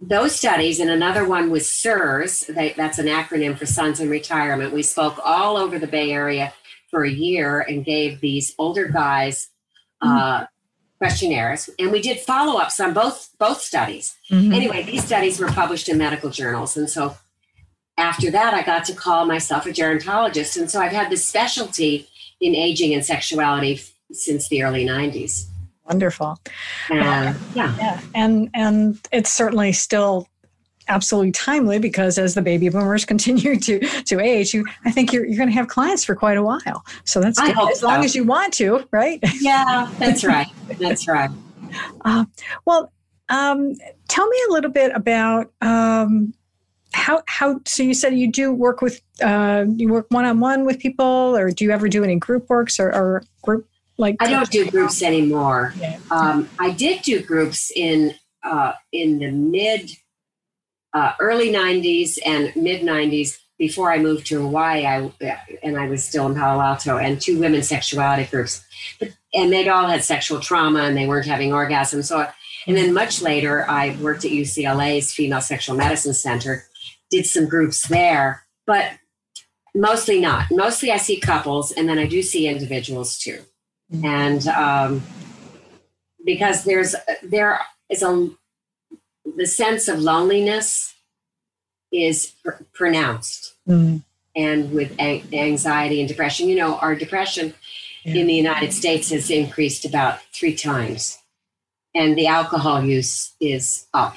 those 0.00 0.34
studies, 0.34 0.78
and 0.78 0.90
another 0.90 1.26
one 1.26 1.50
was 1.50 1.68
SIRS, 1.68 2.46
they, 2.48 2.72
that's 2.76 2.98
an 2.98 3.06
acronym 3.06 3.58
for 3.58 3.66
Sons 3.66 3.98
in 3.98 4.08
Retirement. 4.08 4.72
We 4.72 4.82
spoke 4.82 5.18
all 5.24 5.56
over 5.56 5.78
the 5.78 5.88
Bay 5.88 6.12
Area 6.12 6.52
for 6.90 7.04
a 7.04 7.10
year 7.10 7.60
and 7.60 7.84
gave 7.84 8.20
these 8.20 8.54
older 8.58 8.86
guys 8.86 9.48
uh, 10.00 10.42
mm. 10.42 10.48
Questionnaires, 10.98 11.70
and 11.78 11.90
we 11.90 12.00
did 12.00 12.18
follow 12.18 12.60
ups 12.60 12.80
on 12.80 12.92
both 12.92 13.30
both 13.38 13.60
studies. 13.60 14.16
Mm-hmm. 14.30 14.52
Anyway, 14.52 14.82
these 14.82 15.04
studies 15.04 15.38
were 15.38 15.48
published 15.48 15.88
in 15.88 15.96
medical 15.98 16.30
journals, 16.30 16.76
and 16.76 16.90
so 16.90 17.16
after 17.98 18.30
that, 18.30 18.54
I 18.54 18.62
got 18.62 18.84
to 18.84 18.94
call 18.94 19.26
myself 19.26 19.66
a 19.66 19.70
gerontologist. 19.70 20.56
And 20.56 20.70
so 20.70 20.80
I've 20.80 20.92
had 20.92 21.10
this 21.10 21.26
specialty 21.26 22.08
in 22.40 22.54
aging 22.54 22.94
and 22.94 23.04
sexuality 23.04 23.80
since 24.12 24.48
the 24.48 24.62
early 24.62 24.86
90s. 24.86 25.46
Wonderful. 25.84 26.38
Uh, 26.90 27.34
yeah. 27.54 27.76
yeah. 27.76 28.00
And 28.14 28.50
and 28.54 29.00
it's 29.10 29.32
certainly 29.32 29.72
still 29.72 30.28
absolutely 30.88 31.32
timely 31.32 31.78
because 31.78 32.18
as 32.18 32.34
the 32.34 32.42
baby 32.42 32.68
boomers 32.68 33.04
continue 33.04 33.56
to 33.56 33.80
to 33.80 34.20
age, 34.20 34.54
you 34.54 34.66
I 34.84 34.90
think 34.90 35.12
you're 35.12 35.24
you're 35.24 35.36
going 35.36 35.48
to 35.48 35.54
have 35.54 35.68
clients 35.68 36.04
for 36.04 36.14
quite 36.14 36.36
a 36.36 36.42
while. 36.42 36.84
So 37.04 37.20
that's 37.20 37.40
good. 37.40 37.56
as 37.56 37.80
so. 37.80 37.86
long 37.86 38.04
as 38.04 38.14
you 38.14 38.24
want 38.24 38.52
to, 38.54 38.86
right? 38.90 39.22
Yeah, 39.40 39.88
that's 39.98 40.24
right. 40.24 40.48
That's 40.80 41.06
right. 41.06 41.30
Uh, 42.04 42.24
well, 42.64 42.92
um, 43.28 43.74
tell 44.08 44.26
me 44.26 44.36
a 44.48 44.52
little 44.52 44.70
bit 44.70 44.90
about 44.94 45.52
um, 45.60 46.34
how 46.92 47.22
how 47.26 47.60
so 47.64 47.82
you 47.82 47.94
said 47.94 48.14
you 48.14 48.30
do 48.30 48.52
work 48.52 48.80
with 48.80 49.00
uh, 49.22 49.64
you 49.76 49.88
work 49.88 50.06
one-on-one 50.10 50.64
with 50.64 50.78
people 50.78 51.36
or 51.36 51.50
do 51.50 51.64
you 51.64 51.70
ever 51.70 51.88
do 51.88 52.02
any 52.02 52.16
group 52.16 52.48
works 52.48 52.80
or, 52.80 52.94
or 52.94 53.22
group 53.42 53.68
like 53.98 54.16
i 54.20 54.28
don't 54.28 54.50
do 54.50 54.68
groups 54.70 55.02
anymore 55.02 55.74
yeah. 55.78 55.98
um, 56.10 56.48
i 56.58 56.70
did 56.70 57.02
do 57.02 57.22
groups 57.22 57.70
in 57.76 58.14
uh, 58.42 58.72
in 58.92 59.18
the 59.18 59.30
mid 59.30 59.90
uh, 60.94 61.12
early 61.20 61.50
90s 61.50 62.18
and 62.24 62.54
mid 62.56 62.82
90s 62.82 63.38
before 63.58 63.92
i 63.92 63.98
moved 63.98 64.26
to 64.26 64.40
hawaii 64.40 64.86
I, 64.86 65.10
and 65.62 65.76
i 65.76 65.88
was 65.88 66.04
still 66.04 66.26
in 66.26 66.34
palo 66.34 66.60
alto 66.60 66.96
and 66.96 67.20
two 67.20 67.38
women's 67.38 67.68
sexuality 67.68 68.24
groups 68.24 68.64
but, 69.00 69.10
and 69.34 69.52
they'd 69.52 69.68
all 69.68 69.86
had 69.86 70.04
sexual 70.04 70.40
trauma 70.40 70.80
and 70.80 70.96
they 70.96 71.06
weren't 71.06 71.26
having 71.26 71.50
orgasms 71.50 72.04
so 72.04 72.26
and 72.66 72.76
then 72.76 72.94
much 72.94 73.20
later 73.20 73.68
i 73.68 73.96
worked 74.00 74.24
at 74.24 74.30
ucla's 74.30 75.12
female 75.12 75.40
sexual 75.40 75.76
medicine 75.76 76.14
center 76.14 76.64
did 77.10 77.26
some 77.26 77.48
groups 77.48 77.88
there, 77.88 78.44
but 78.66 78.92
mostly 79.74 80.20
not. 80.20 80.46
Mostly 80.50 80.90
I 80.90 80.96
see 80.96 81.18
couples, 81.18 81.72
and 81.72 81.88
then 81.88 81.98
I 81.98 82.06
do 82.06 82.22
see 82.22 82.48
individuals 82.48 83.18
too. 83.18 83.40
Mm-hmm. 83.92 84.04
And 84.04 84.48
um, 84.48 85.02
because 86.24 86.64
there's 86.64 86.94
there 87.22 87.60
is 87.90 88.02
a 88.02 88.30
the 89.38 89.46
sense 89.46 89.88
of 89.88 89.98
loneliness 89.98 90.94
is 91.90 92.34
pr- 92.44 92.62
pronounced, 92.74 93.54
mm-hmm. 93.66 93.98
and 94.36 94.72
with 94.72 94.98
anxiety 95.00 96.00
and 96.00 96.08
depression, 96.08 96.48
you 96.48 96.56
know, 96.56 96.76
our 96.76 96.94
depression 96.94 97.54
yeah. 98.04 98.16
in 98.16 98.26
the 98.26 98.34
United 98.34 98.72
States 98.72 99.10
has 99.10 99.30
increased 99.30 99.86
about 99.86 100.20
three 100.34 100.54
times, 100.54 101.18
and 101.94 102.18
the 102.18 102.26
alcohol 102.26 102.84
use 102.84 103.32
is 103.40 103.86
up, 103.94 104.16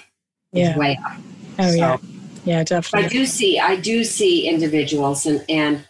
yeah. 0.52 0.78
way 0.78 1.00
up. 1.06 1.18
Oh 1.60 1.70
so, 1.70 1.76
yeah 1.76 1.98
yeah 2.44 2.64
definitely 2.64 3.06
i 3.06 3.10
do 3.10 3.26
see 3.26 3.60
i 3.60 3.76
do 3.76 4.04
see 4.04 4.48
individuals 4.48 5.26
and 5.26 5.44
and 5.50 5.86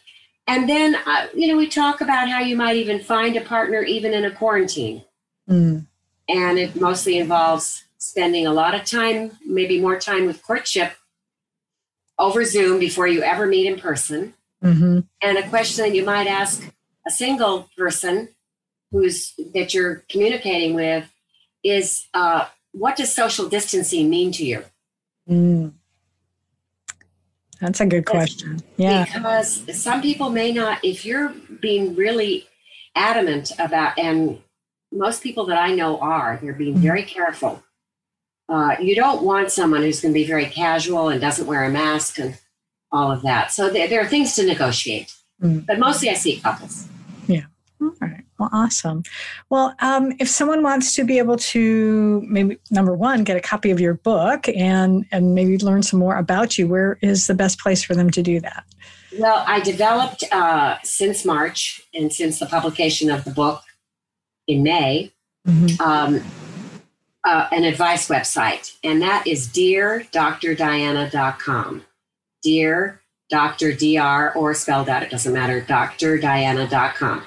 and 0.47 0.67
then 0.67 0.95
uh, 1.05 1.27
you 1.33 1.47
know 1.47 1.57
we 1.57 1.67
talk 1.67 2.01
about 2.01 2.29
how 2.29 2.39
you 2.39 2.55
might 2.55 2.75
even 2.75 2.99
find 2.99 3.35
a 3.35 3.41
partner 3.41 3.81
even 3.81 4.13
in 4.13 4.25
a 4.25 4.31
quarantine 4.31 5.03
mm. 5.49 5.85
and 6.27 6.59
it 6.59 6.75
mostly 6.79 7.17
involves 7.17 7.85
spending 8.01 8.47
a 8.47 8.51
lot 8.51 8.73
of 8.73 8.83
time 8.83 9.31
maybe 9.45 9.79
more 9.79 9.99
time 9.99 10.25
with 10.25 10.41
courtship 10.41 10.93
over 12.17 12.43
zoom 12.43 12.79
before 12.79 13.07
you 13.07 13.21
ever 13.21 13.45
meet 13.45 13.67
in 13.67 13.79
person 13.79 14.33
mm-hmm. 14.63 14.99
and 15.21 15.37
a 15.37 15.47
question 15.49 15.85
that 15.85 15.95
you 15.95 16.03
might 16.03 16.25
ask 16.25 16.63
a 17.05 17.11
single 17.11 17.69
person 17.77 18.27
who's 18.91 19.33
that 19.53 19.73
you're 19.73 20.03
communicating 20.09 20.73
with 20.73 21.07
is 21.63 22.07
uh, 22.15 22.47
what 22.71 22.95
does 22.95 23.13
social 23.13 23.47
distancing 23.47 24.09
mean 24.09 24.31
to 24.31 24.43
you 24.43 24.63
mm. 25.29 25.71
That's 27.59 27.79
a 27.79 27.85
good 27.85 28.07
question. 28.07 28.59
Yeah. 28.77 29.05
Because 29.05 29.79
some 29.79 30.01
people 30.01 30.31
may 30.31 30.51
not, 30.51 30.83
if 30.83 31.05
you're 31.05 31.29
being 31.61 31.95
really 31.95 32.47
adamant 32.95 33.51
about, 33.59 33.99
and 33.99 34.41
most 34.91 35.21
people 35.21 35.45
that 35.45 35.59
I 35.59 35.75
know 35.75 35.99
are, 35.99 36.39
they're 36.41 36.53
being 36.53 36.73
mm-hmm. 36.73 36.83
very 36.83 37.03
careful. 37.03 37.63
Uh, 38.51 38.75
you 38.81 38.95
don't 38.95 39.23
want 39.23 39.49
someone 39.49 39.81
who's 39.81 40.01
going 40.01 40.13
to 40.13 40.19
be 40.19 40.27
very 40.27 40.45
casual 40.45 41.07
and 41.07 41.21
doesn't 41.21 41.47
wear 41.47 41.63
a 41.63 41.69
mask 41.69 42.19
and 42.19 42.37
all 42.91 43.09
of 43.09 43.21
that. 43.21 43.49
So 43.49 43.69
there, 43.69 43.87
there 43.87 44.01
are 44.01 44.07
things 44.07 44.35
to 44.35 44.45
negotiate. 44.45 45.13
Mm-hmm. 45.41 45.59
But 45.59 45.79
mostly 45.79 46.09
I 46.09 46.15
see 46.15 46.41
couples. 46.41 46.87
Yeah. 47.27 47.45
All 47.79 47.93
right. 48.01 48.25
Well, 48.37 48.49
awesome. 48.51 49.03
Well, 49.49 49.73
um, 49.79 50.11
if 50.19 50.27
someone 50.27 50.63
wants 50.63 50.93
to 50.95 51.05
be 51.05 51.17
able 51.17 51.37
to 51.37 52.21
maybe 52.27 52.57
number 52.69 52.93
one 52.93 53.23
get 53.23 53.37
a 53.37 53.41
copy 53.41 53.71
of 53.71 53.79
your 53.79 53.93
book 53.93 54.49
and 54.49 55.05
and 55.11 55.33
maybe 55.33 55.57
learn 55.57 55.81
some 55.81 55.99
more 55.99 56.17
about 56.17 56.57
you, 56.57 56.67
where 56.67 56.99
is 57.01 57.27
the 57.27 57.33
best 57.33 57.59
place 57.59 57.81
for 57.83 57.95
them 57.95 58.09
to 58.11 58.21
do 58.21 58.39
that? 58.41 58.65
Well, 59.17 59.43
I 59.47 59.61
developed 59.61 60.23
uh, 60.31 60.77
since 60.83 61.23
March 61.23 61.81
and 61.93 62.11
since 62.11 62.39
the 62.39 62.45
publication 62.45 63.09
of 63.09 63.23
the 63.23 63.31
book 63.31 63.61
in 64.47 64.63
May, 64.63 65.11
mm-hmm. 65.47 65.81
um, 65.81 66.23
uh, 67.23 67.47
an 67.51 67.63
advice 67.63 68.07
website, 68.07 68.75
and 68.83 68.99
that 69.01 69.25
is 69.27 69.47
deardrdiana.com. 69.47 71.85
Dear 72.43 73.01
Dr. 73.29 73.73
Dr. 73.73 74.33
or 74.35 74.53
spelled 74.53 74.89
out, 74.89 75.01
it 75.03 75.09
doesn't 75.09 75.33
matter, 75.33 75.61
drdiana.com. 75.61 77.23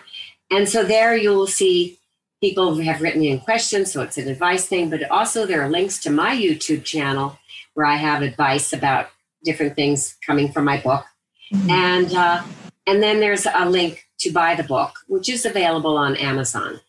And 0.50 0.68
so 0.68 0.85
there 0.85 1.16
you'll 1.16 1.46
see 1.46 1.98
people 2.42 2.74
have 2.76 3.00
written 3.00 3.24
in 3.24 3.40
questions, 3.40 3.90
so 3.92 4.02
it's 4.02 4.18
an 4.18 4.28
advice 4.28 4.66
thing, 4.66 4.90
but 4.90 5.11
also 5.11 5.46
there 5.46 5.62
are 5.62 5.70
links 5.70 5.98
to 6.00 6.11
my 6.11 6.37
YouTube 6.37 6.85
channel 6.85 7.38
where 7.72 7.87
I 7.87 7.96
have 7.96 8.20
advice 8.22 8.72
about 8.72 9.09
different 9.44 9.76
things 9.76 10.16
coming 10.26 10.52
from 10.52 10.64
my 10.64 10.80
book. 10.80 11.04
Mm-hmm. 11.52 11.70
And 11.70 12.14
uh, 12.14 12.42
and 12.87 13.02
then 13.02 13.20
there's 13.20 13.46
a 13.46 13.68
link 13.68 14.07
to 14.20 14.30
buy 14.30 14.54
the 14.54 14.62
book, 14.62 14.92
which 15.09 15.28
is 15.28 15.46
available 15.46 15.96
on 15.96 16.16
Amazon. 16.16 16.80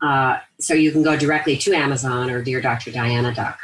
Uh, 0.00 0.38
so 0.60 0.74
you 0.74 0.92
can 0.92 1.02
go 1.02 1.16
directly 1.16 1.56
to 1.58 1.74
Amazon 1.74 2.30
or 2.30 2.42
deardrdiana.com. 2.42 3.54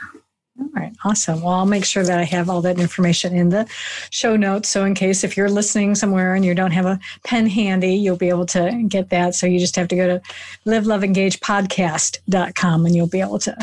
All 0.61 0.69
right, 0.75 0.93
awesome. 1.05 1.41
Well, 1.41 1.55
I'll 1.55 1.65
make 1.65 1.87
sure 1.87 2.05
that 2.05 2.19
I 2.19 2.25
have 2.25 2.51
all 2.51 2.61
that 2.63 2.79
information 2.79 3.35
in 3.35 3.49
the 3.49 3.67
show 4.11 4.37
notes. 4.37 4.69
So, 4.69 4.85
in 4.85 4.95
case 4.95 5.25
if 5.25 5.35
you're 5.37 5.49
listening 5.49 5.95
somewhere 5.95 6.35
and 6.35 6.45
you 6.45 6.55
don't 6.55 6.73
have 6.73 6.85
a 6.85 7.01
pen 7.25 7.47
handy, 7.47 7.95
you'll 7.95 8.17
be 8.17 8.29
able 8.29 8.45
to 8.47 8.85
get 8.87 9.09
that. 9.09 9.35
So, 9.35 9.47
you 9.47 9.59
just 9.59 9.77
have 9.77 9.89
to 9.89 9.97
go 9.97 10.07
to 10.07 10.21
liveloveengagepodcast.com 10.67 12.87
and 12.87 12.95
you'll 12.95 13.07
be 13.07 13.23
able 13.23 13.39
to 13.39 13.57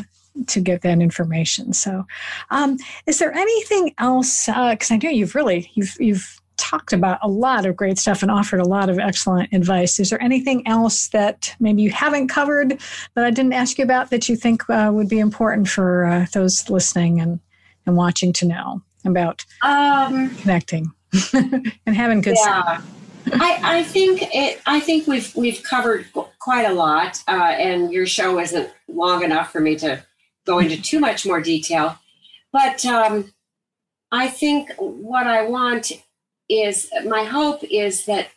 to 0.48 0.60
get 0.60 0.82
that 0.82 1.00
information. 1.00 1.74
So, 1.74 2.08
um, 2.50 2.80
is 3.06 3.20
there 3.20 3.34
anything 3.34 3.94
else? 4.00 4.48
Because 4.48 4.92
uh, 4.92 4.96
I 4.96 4.98
know 4.98 5.10
you've 5.10 5.36
really 5.36 5.70
you've 5.76 5.96
you've 6.00 6.37
talked 6.70 6.94
about 6.94 7.20
a 7.22 7.28
lot 7.28 7.66
of 7.66 7.76
great 7.76 7.98
stuff 7.98 8.22
and 8.22 8.32
offered 8.32 8.60
a 8.60 8.68
lot 8.68 8.90
of 8.90 9.00
excellent 9.00 9.52
advice. 9.54 10.00
Is 10.00 10.10
there 10.10 10.22
anything 10.22 10.68
else 10.68 11.08
that 11.10 11.56
maybe 11.60 11.82
you 11.82 11.92
haven't 11.92 12.28
covered 12.28 12.80
that 13.16 13.26
I 13.26 13.32
didn't 13.32 13.54
ask 13.54 13.78
you 13.78 13.84
about 13.84 14.10
that 14.10 14.28
you 14.28 14.36
think 14.36 14.70
uh, 14.70 14.92
would 14.94 15.10
be 15.10 15.20
important 15.20 15.70
for 15.70 16.06
uh, 16.06 16.26
those 16.34 16.70
listening 16.70 17.22
and, 17.22 17.40
and 17.86 17.96
watching 17.96 18.34
to 18.34 18.46
know 18.46 18.82
about 19.06 19.46
um, 19.62 20.36
connecting 20.38 20.92
and 21.34 21.96
having 21.96 22.22
good 22.22 22.36
yeah. 22.46 22.82
I, 23.34 23.60
I 23.80 23.84
think 23.84 24.22
it. 24.34 24.62
I 24.66 24.80
think 24.80 25.06
we've 25.06 25.36
we've 25.36 25.62
covered 25.62 26.08
quite 26.40 26.64
a 26.64 26.74
lot, 26.74 27.22
uh, 27.28 27.32
and 27.32 27.92
your 27.92 28.06
show 28.06 28.40
isn't 28.40 28.70
long 28.88 29.22
enough 29.22 29.52
for 29.52 29.60
me 29.60 29.76
to 29.78 30.02
go 30.46 30.60
into 30.60 30.82
too 30.82 31.02
much 31.02 31.26
more 31.26 31.42
detail. 31.42 32.00
But 32.54 32.86
um, 32.86 33.34
I 34.12 34.30
think 34.30 34.72
what 34.78 35.28
I 35.28 35.44
want 35.44 35.92
is 36.50 36.90
my 37.06 37.24
hope 37.24 37.64
is 37.64 38.06
that 38.06 38.30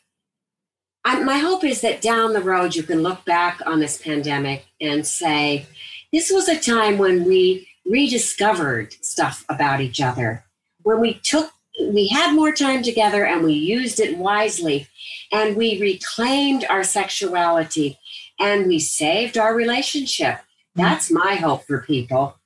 I, 1.05 1.23
my 1.23 1.39
hope 1.39 1.65
is 1.65 1.81
that 1.81 2.03
down 2.03 2.33
the 2.33 2.43
road 2.43 2.75
you 2.75 2.83
can 2.83 3.03
look 3.03 3.25
back 3.25 3.61
on 3.65 3.81
this 3.81 4.01
pandemic 4.01 4.67
and 4.81 5.07
say 5.07 5.67
this 6.13 6.31
was 6.31 6.49
a 6.49 6.61
time 6.61 6.99
when 6.99 7.25
we 7.25 7.69
rediscovered 7.87 8.93
stuff 9.03 9.45
about 9.49 9.81
each 9.81 10.01
other 10.01 10.45
when 10.83 11.01
we 11.01 11.15
took 11.15 11.53
we 11.81 12.09
had 12.09 12.35
more 12.35 12.53
time 12.53 12.83
together 12.83 13.25
and 13.25 13.43
we 13.43 13.55
used 13.55 14.01
it 14.01 14.19
wisely 14.19 14.87
and 15.33 15.57
we 15.57 15.81
reclaimed 15.81 16.65
our 16.69 16.85
sexuality 16.85 17.99
and 18.39 18.67
we 18.67 18.79
saved 18.79 19.39
our 19.39 19.55
relationship. 19.55 20.37
Mm-hmm. 20.37 20.83
that's 20.83 21.11
my 21.11 21.37
hope 21.37 21.67
for 21.67 21.81
people. 21.81 22.37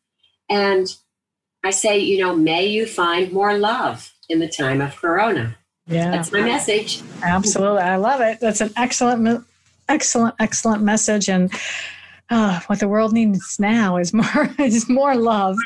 And 0.49 0.95
i 1.65 1.71
say 1.71 1.99
you 1.99 2.19
know 2.19 2.37
may 2.37 2.67
you 2.67 2.87
find 2.87 3.33
more 3.33 3.57
love 3.57 4.14
in 4.29 4.39
the 4.39 4.49
time 4.49 4.81
of 4.81 4.97
Corona. 4.97 5.57
Yeah. 5.87 6.11
That's 6.11 6.33
my 6.33 6.41
message. 6.41 7.03
Absolutely. 7.23 7.83
I 7.83 7.97
love 7.97 8.21
it. 8.21 8.41
That's 8.41 8.61
an 8.61 8.71
excellent, 8.77 9.45
excellent, 9.89 10.35
excellent 10.39 10.83
message. 10.83 11.29
And 11.29 11.53
uh, 12.31 12.61
what 12.67 12.81
the 12.81 12.89
world 12.89 13.13
needs 13.13 13.59
now 13.61 13.99
is 13.99 14.15
more 14.15 14.51
is 14.59 14.89
more 14.89 15.15
love. 15.15 15.57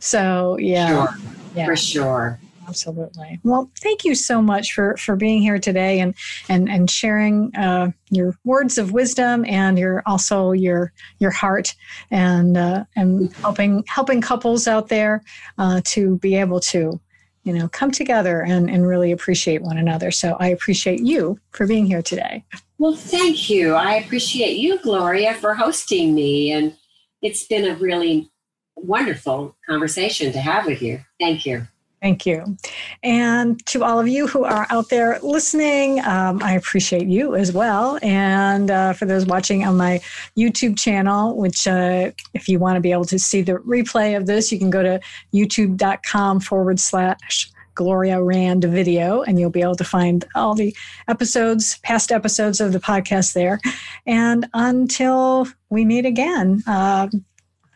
So 0.00 0.56
yeah. 0.58 0.88
Sure. 0.88 1.16
Yeah. 1.54 1.66
For 1.66 1.76
sure. 1.76 2.40
Absolutely. 2.68 3.40
Well, 3.44 3.70
thank 3.80 4.04
you 4.04 4.14
so 4.14 4.42
much 4.42 4.74
for 4.74 4.94
for 4.98 5.16
being 5.16 5.40
here 5.40 5.58
today 5.58 6.00
and 6.00 6.14
and 6.50 6.68
and 6.68 6.90
sharing 6.90 7.54
uh, 7.56 7.92
your 8.10 8.36
words 8.44 8.76
of 8.76 8.92
wisdom 8.92 9.46
and 9.46 9.78
your 9.78 10.02
also 10.04 10.52
your 10.52 10.92
your 11.18 11.30
heart 11.30 11.74
and 12.10 12.58
uh, 12.58 12.84
and 12.94 13.34
helping 13.36 13.84
helping 13.86 14.20
couples 14.20 14.68
out 14.68 14.88
there 14.88 15.22
uh, 15.56 15.80
to 15.86 16.18
be 16.18 16.34
able 16.34 16.60
to 16.60 17.00
you 17.48 17.54
know, 17.54 17.66
come 17.66 17.90
together 17.90 18.42
and, 18.42 18.68
and 18.68 18.86
really 18.86 19.10
appreciate 19.10 19.62
one 19.62 19.78
another. 19.78 20.10
So 20.10 20.36
I 20.38 20.48
appreciate 20.48 21.00
you 21.00 21.40
for 21.52 21.66
being 21.66 21.86
here 21.86 22.02
today. 22.02 22.44
Well, 22.76 22.94
thank 22.94 23.48
you. 23.48 23.72
I 23.72 23.94
appreciate 23.94 24.58
you, 24.58 24.78
Gloria, 24.80 25.32
for 25.32 25.54
hosting 25.54 26.14
me. 26.14 26.52
And 26.52 26.76
it's 27.22 27.46
been 27.46 27.64
a 27.64 27.74
really 27.76 28.30
wonderful 28.76 29.56
conversation 29.66 30.30
to 30.32 30.40
have 30.40 30.66
with 30.66 30.82
you. 30.82 31.00
Thank 31.18 31.46
you. 31.46 31.66
Thank 32.00 32.26
you. 32.26 32.56
And 33.02 33.64
to 33.66 33.82
all 33.82 33.98
of 33.98 34.06
you 34.06 34.28
who 34.28 34.44
are 34.44 34.66
out 34.70 34.88
there 34.88 35.18
listening, 35.20 35.98
um, 36.04 36.40
I 36.42 36.52
appreciate 36.52 37.08
you 37.08 37.34
as 37.34 37.52
well. 37.52 37.98
And 38.02 38.70
uh, 38.70 38.92
for 38.92 39.04
those 39.04 39.26
watching 39.26 39.64
on 39.64 39.76
my 39.76 40.00
YouTube 40.36 40.78
channel, 40.78 41.36
which 41.36 41.66
uh, 41.66 42.12
if 42.34 42.48
you 42.48 42.60
want 42.60 42.76
to 42.76 42.80
be 42.80 42.92
able 42.92 43.04
to 43.06 43.18
see 43.18 43.42
the 43.42 43.54
replay 43.54 44.16
of 44.16 44.26
this, 44.26 44.52
you 44.52 44.58
can 44.58 44.70
go 44.70 44.82
to 44.82 45.00
youtube.com 45.34 46.40
forward 46.40 46.78
slash 46.78 47.50
Gloria 47.74 48.20
Rand 48.20 48.64
video, 48.64 49.22
and 49.22 49.38
you'll 49.38 49.50
be 49.50 49.62
able 49.62 49.76
to 49.76 49.84
find 49.84 50.24
all 50.34 50.52
the 50.52 50.74
episodes, 51.06 51.78
past 51.84 52.10
episodes 52.10 52.60
of 52.60 52.72
the 52.72 52.80
podcast 52.80 53.34
there. 53.34 53.60
And 54.04 54.48
until 54.52 55.46
we 55.70 55.84
meet 55.84 56.04
again, 56.04 56.64
uh, 56.66 57.06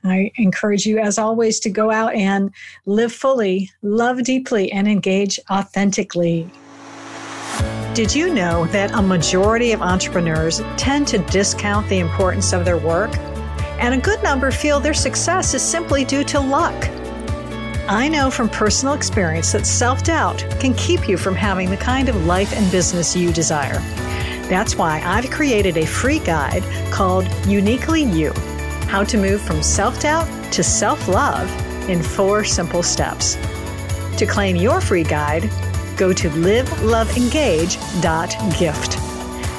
I 0.05 0.33
encourage 0.37 0.85
you, 0.87 0.99
as 0.99 1.19
always, 1.19 1.61
to 1.61 1.71
go 1.71 1.91
out 1.91 2.15
and 2.15 2.51
live 2.87 3.13
fully, 3.13 3.71
love 3.83 4.23
deeply, 4.25 4.73
and 4.73 4.89
engage 4.89 5.39
authentically. 5.51 6.51
Did 7.95 8.15
you 8.15 8.33
know 8.33 8.65
that 8.69 8.91
a 8.93 9.03
majority 9.03 9.73
of 9.73 9.83
entrepreneurs 9.83 10.63
tend 10.77 11.07
to 11.09 11.19
discount 11.19 11.89
the 11.89 11.99
importance 11.99 12.53
of 12.53 12.65
their 12.65 12.79
work? 12.79 13.15
And 13.79 13.95
a 13.95 13.99
good 13.99 14.23
number 14.23 14.51
feel 14.51 14.81
their 14.81 14.95
success 14.95 15.55
is 15.55 15.63
simply 15.63 16.05
due 16.05 16.25
to 16.25 16.41
luck. 16.41 16.89
I 17.89 18.09
know 18.09 18.31
from 18.31 18.49
personal 18.49 18.95
experience 18.95 19.53
that 19.53 19.67
self 19.67 20.03
doubt 20.05 20.45
can 20.59 20.73
keep 20.75 21.09
you 21.09 21.17
from 21.17 21.35
having 21.35 21.69
the 21.69 21.77
kind 21.77 22.09
of 22.09 22.27
life 22.27 22.53
and 22.57 22.71
business 22.71 23.15
you 23.15 23.33
desire. 23.33 23.79
That's 24.49 24.77
why 24.77 25.03
I've 25.05 25.31
created 25.31 25.77
a 25.77 25.87
free 25.87 26.19
guide 26.21 26.63
called 26.93 27.27
Uniquely 27.47 28.03
You 28.03 28.33
how 28.93 29.03
to 29.03 29.17
move 29.17 29.41
from 29.41 29.63
self 29.63 29.99
doubt 30.03 30.29
to 30.53 30.63
self 30.63 31.09
love 31.09 31.49
in 31.89 32.03
four 32.03 32.45
simple 32.45 32.83
steps. 32.83 33.39
To 34.19 34.27
claim 34.27 34.55
your 34.55 34.83
free 34.83 35.03
guide, 35.03 35.45
go 35.97 36.13
to 36.13 36.29
liveloveengage.gift. 36.29 38.93